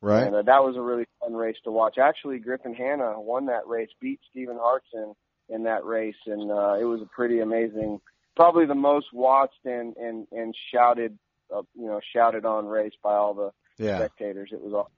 [0.00, 0.26] Right.
[0.26, 1.98] And uh, that was a really fun race to watch.
[1.98, 5.14] Actually, Griffin Hanna won that race, beat Stephen Hartson
[5.48, 8.00] in that race, and uh, it was a pretty amazing,
[8.38, 11.18] probably the most watched and and and shouted,
[11.54, 13.50] uh, you know, shouted on race by all the
[13.84, 13.96] Yeah.
[13.98, 14.50] spectators.
[14.52, 14.90] It was all.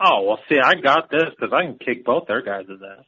[0.00, 3.04] Oh well, see, I got this because I can kick both their guys' ass.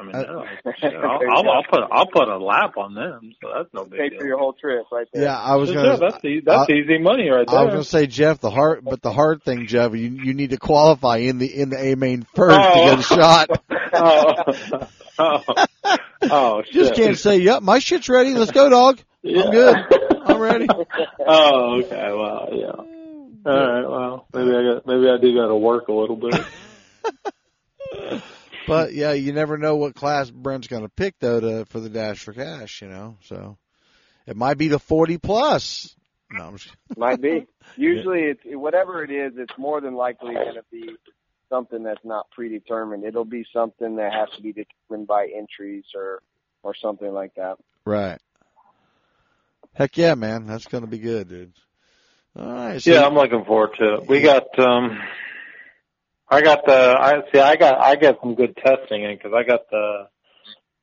[0.00, 3.48] I mean, Uh, like, I'll, I'll, I'll put I'll put a lap on them, so
[3.56, 4.18] that's no big pay deal.
[4.18, 5.22] for your whole trip right there.
[5.22, 5.98] Yeah, I was Yeah, gonna.
[5.98, 7.58] that's easy, that's easy money right there.
[7.58, 10.50] I was gonna say, Jeff, the hard, but the hard thing, Jeff, you you need
[10.50, 12.84] to qualify in the in the A main first to Oh.
[12.84, 13.50] get a shot.
[13.94, 14.32] oh,
[15.18, 15.38] oh,
[16.22, 16.72] oh, shit.
[16.72, 18.34] Just can't say, "Yep, my shit's ready.
[18.34, 19.42] Let's go, dog." Yeah.
[19.42, 19.76] I'm good.
[20.24, 20.66] I'm ready.
[21.26, 22.12] oh, okay.
[22.12, 23.50] Well, yeah.
[23.50, 23.88] All right.
[23.88, 26.44] Well, maybe I got maybe I do got to work a little bit.
[28.66, 31.88] but yeah, you never know what class Brent's going to pick though to for the
[31.88, 32.82] dash for cash.
[32.82, 33.56] You know, so
[34.26, 35.94] it might be the forty plus.
[36.30, 37.46] No, I'm just, Might be.
[37.76, 39.32] Usually, it's whatever it is.
[39.36, 40.90] It's more than likely going to be
[41.48, 43.04] something that's not predetermined.
[43.04, 46.22] It'll be something that has to be determined by entries or
[46.62, 47.56] or something like that.
[47.84, 48.18] right.
[49.74, 51.52] Heck yeah, man, that's going to be good, dude.
[52.36, 52.82] All right.
[52.82, 54.08] So Yeah, I'm looking forward to it.
[54.08, 54.98] We got um
[56.28, 59.44] I got the I see I got I got some good testing in cuz I
[59.44, 60.08] got the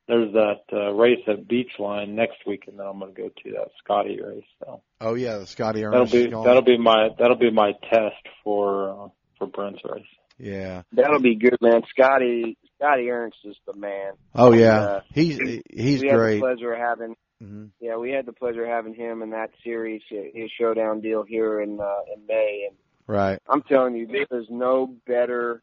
[0.07, 3.51] there's that uh, race at Beachline next week and then I'm going to go to
[3.53, 4.43] that Scotty race.
[4.59, 6.43] So oh yeah, the Scotty that'll be going.
[6.45, 9.07] that'll be my that'll be my test for uh,
[9.37, 10.03] for Brent's race.
[10.37, 10.83] Yeah.
[10.91, 11.81] That'll be good, man.
[11.89, 14.13] Scotty Scotty Ernst is the man.
[14.33, 15.37] Oh yeah, Uh, he's
[15.69, 16.39] he's we had the great.
[16.39, 20.01] pleasure of having hmm yeah, we had the pleasure of having him in that series,
[20.09, 22.77] his showdown deal here in uh, in May, and
[23.07, 23.39] Right.
[23.47, 25.61] I'm telling you, there is no better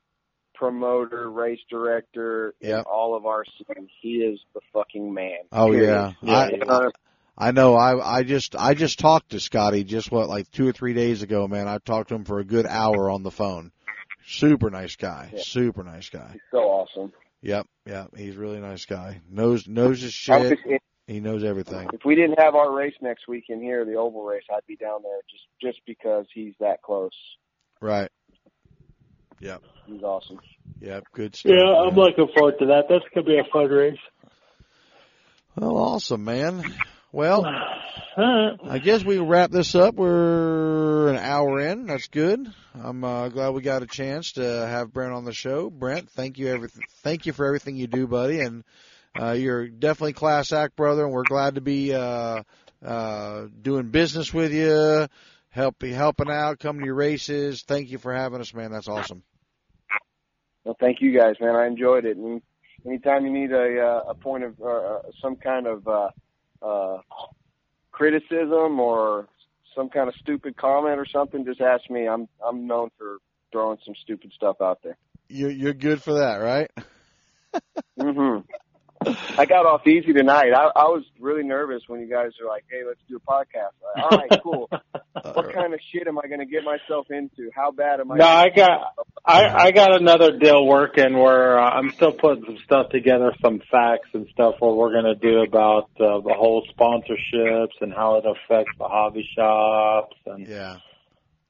[0.55, 2.85] promoter, race director in Yep.
[2.87, 3.89] all of our scene.
[4.01, 5.41] He is the fucking man.
[5.51, 5.89] Oh Period.
[5.91, 6.13] yeah.
[6.23, 6.73] Yeah, I.
[6.87, 6.91] Uh,
[7.37, 7.75] I know.
[7.75, 11.23] I I just I just talked to Scotty just what like two or three days
[11.23, 11.67] ago, man.
[11.67, 13.73] I talked to him for a good hour on the phone.
[14.27, 15.31] Super nice guy.
[15.35, 15.41] Yeah.
[15.43, 16.31] Super nice guy.
[16.33, 17.13] he's so awesome.
[17.43, 17.67] Yep.
[17.87, 18.17] Yep.
[18.17, 19.21] He's a really nice guy.
[19.31, 20.51] Knows knows his shit.
[20.51, 21.89] just- He knows everything.
[21.93, 25.03] If we didn't have our race next weekend here, the oval race, I'd be down
[25.03, 27.11] there just just because he's that close.
[27.81, 28.09] Right.
[29.41, 29.63] Yep.
[29.87, 30.39] He's awesome.
[30.81, 31.05] Yep.
[31.13, 31.53] Good stuff.
[31.57, 32.05] Yeah, I'm man.
[32.05, 32.85] looking forward to that.
[32.89, 33.99] That's going to be a fun race.
[35.57, 36.63] Well, awesome, man.
[37.11, 37.45] Well,
[38.17, 38.59] Alright.
[38.65, 39.95] I guess we wrap this up.
[39.95, 41.87] We're an hour in.
[41.87, 42.53] That's good.
[42.75, 45.71] I'm uh, glad we got a chance to have Brent on the show.
[45.71, 46.69] Brent, thank you every
[47.03, 48.41] thank you for everything you do, buddy.
[48.41, 48.65] And
[49.19, 51.05] uh, you're definitely class act, brother.
[51.05, 52.43] And we're glad to be uh,
[52.85, 55.07] uh, doing business with you,
[55.51, 57.63] help helping out, coming to your races.
[57.63, 58.73] Thank you for having us, man.
[58.73, 59.23] That's awesome.
[60.65, 61.57] Well, thank you guys, man.
[61.57, 62.17] I enjoyed it.
[62.17, 62.41] And
[62.87, 66.09] anytime you need a uh, a point of uh, uh, some kind of uh,
[66.63, 66.99] uh,
[67.93, 69.29] criticism or
[69.75, 72.09] some kind of stupid comment or something, just ask me.
[72.09, 73.19] I'm I'm known for
[73.53, 74.97] throwing some stupid stuff out there.
[75.29, 76.71] You're you're good for that, right?
[77.99, 78.39] hmm
[79.39, 80.53] I got off easy tonight.
[80.55, 83.73] I, I was really nervous when you guys were like, "Hey, let's do a podcast."
[83.83, 84.69] Like, All right, cool.
[85.35, 87.51] what kind of shit am I going to get myself into?
[87.55, 88.17] How bad am I?
[88.17, 88.95] No, I got
[89.25, 93.61] I I got another deal working where uh, I'm still putting some stuff together, some
[93.71, 98.17] facts and stuff where we're going to do about uh, the whole sponsorships and how
[98.17, 100.77] it affects the hobby shops and Yeah.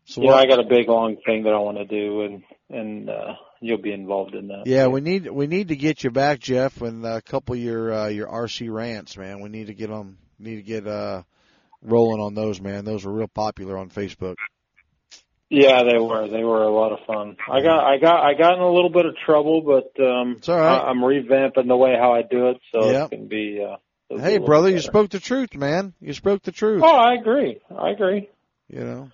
[0.05, 2.42] So you know I got a big long thing that I want to do and
[2.73, 4.66] and uh you'll be involved in that.
[4.66, 7.93] Yeah, we need we need to get you back, Jeff, and a couple of your
[7.93, 9.41] uh, your RC rants, man.
[9.41, 11.23] We need to get them need to get uh
[11.83, 12.85] rolling on those, man.
[12.85, 14.37] Those were real popular on Facebook.
[15.51, 16.29] Yeah, they were.
[16.29, 17.37] They were a lot of fun.
[17.47, 20.49] I got I got I got in a little bit of trouble, but um It's
[20.49, 20.79] all right.
[20.81, 23.05] I, I'm revamping the way how I do it, so Yep.
[23.05, 23.62] it's gonna be.
[23.62, 23.77] Uh,
[24.14, 25.95] Hey, brother, you spoke the truth, man.
[25.99, 26.83] You spoke the truth.
[26.85, 27.61] Oh, I agree.
[27.75, 28.29] I agree.
[28.68, 29.11] You know,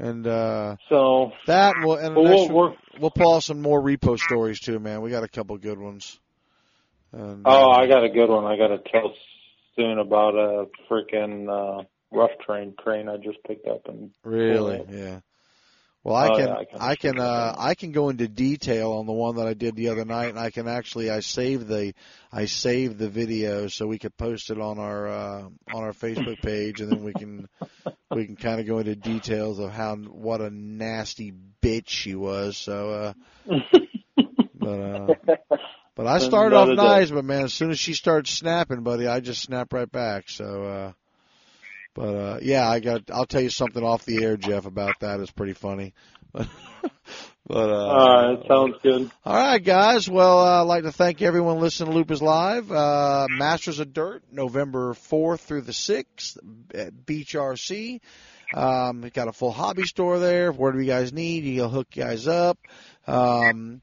[0.00, 4.58] and uh So that will and Well, we'll, we'll pull out some more repo stories
[4.60, 5.02] too, man.
[5.02, 6.18] We got a couple good ones.
[7.12, 8.44] And, oh, uh, I got a good one.
[8.44, 9.12] I got to tell
[9.76, 14.84] soon about a freaking uh, rough terrain crane I just picked up and Really?
[14.90, 15.20] Yeah.
[16.02, 17.54] Well, I Oh, can, yeah, I can I can, uh.
[17.58, 20.38] I can go into detail on the one that I did the other night, and
[20.38, 21.92] I can actually, I saved the,
[22.32, 26.40] I saved the video so we could post it on our, uh, on our Facebook
[26.42, 27.48] page, and then we can,
[28.10, 32.56] we can kind of go into details of how, what a nasty bitch she was.
[32.56, 33.14] So,
[33.46, 33.58] uh,
[34.54, 35.14] but, uh,
[35.94, 39.20] but I started off nice, but man, as soon as she started snapping, buddy, I
[39.20, 40.30] just snapped right back.
[40.30, 40.92] So, uh,
[42.00, 43.10] but uh yeah, I got.
[43.12, 45.20] I'll tell you something off the air, Jeff, about that.
[45.20, 45.92] It's pretty funny.
[46.32, 46.48] but
[47.50, 49.10] uh, All right, sounds good.
[49.24, 50.08] all right, guys.
[50.08, 52.72] Well, uh, I'd like to thank everyone listening to Loop is Live.
[52.72, 56.38] Uh, Masters of Dirt, November 4th through the 6th
[56.72, 58.00] at Beach RC.
[58.54, 60.52] Um, we got a full hobby store there.
[60.52, 62.58] Whatever you guys need, you'll hook you guys up.
[63.06, 63.82] Um,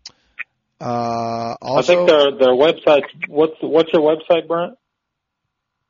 [0.81, 3.03] uh, also, I think their their website.
[3.27, 4.73] What's what's your website, Brent?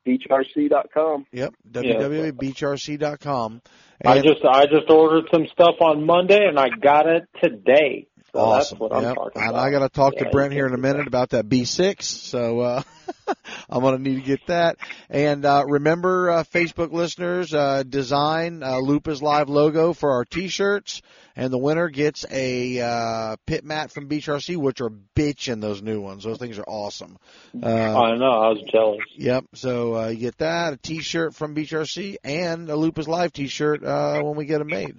[0.07, 1.25] Beachrc.com.
[1.31, 3.61] yep, www.beachrc.com.
[4.05, 8.06] I just I just ordered some stuff on Monday and I got it today.
[8.33, 8.77] So awesome.
[8.77, 9.15] that's what I'm Yep.
[9.15, 9.67] talking and about.
[9.67, 10.87] I got to talk Yeah, to Brent here in a do that.
[10.93, 12.01] minute about that B6.
[12.03, 12.81] So uh,
[13.69, 14.77] I'm going to need to get that.
[15.09, 20.25] And uh, remember, uh, Facebook listeners, uh, design uh, Loop is Live logo for our
[20.25, 21.01] T-shirts,
[21.35, 25.81] and the winner gets a uh, pit mat from Beach RC, which are bitchin' those
[25.81, 26.23] new ones.
[26.23, 27.17] Those things are awesome.
[27.61, 28.31] Uh, I know.
[28.31, 28.99] I was jealous.
[29.15, 29.45] Yep.
[29.55, 33.31] So uh, you get that, a T-shirt from Beach RC, and a Loop is Live
[33.33, 34.95] T-shirt uh, when we get them made.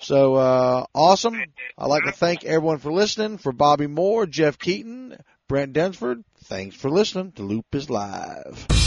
[0.00, 1.42] So, uh, awesome.
[1.78, 3.38] I'd like to thank everyone for listening.
[3.38, 5.16] For Bobby Moore, Jeff Keaton,
[5.48, 8.79] Brent Densford, thanks for listening to Loop is Live.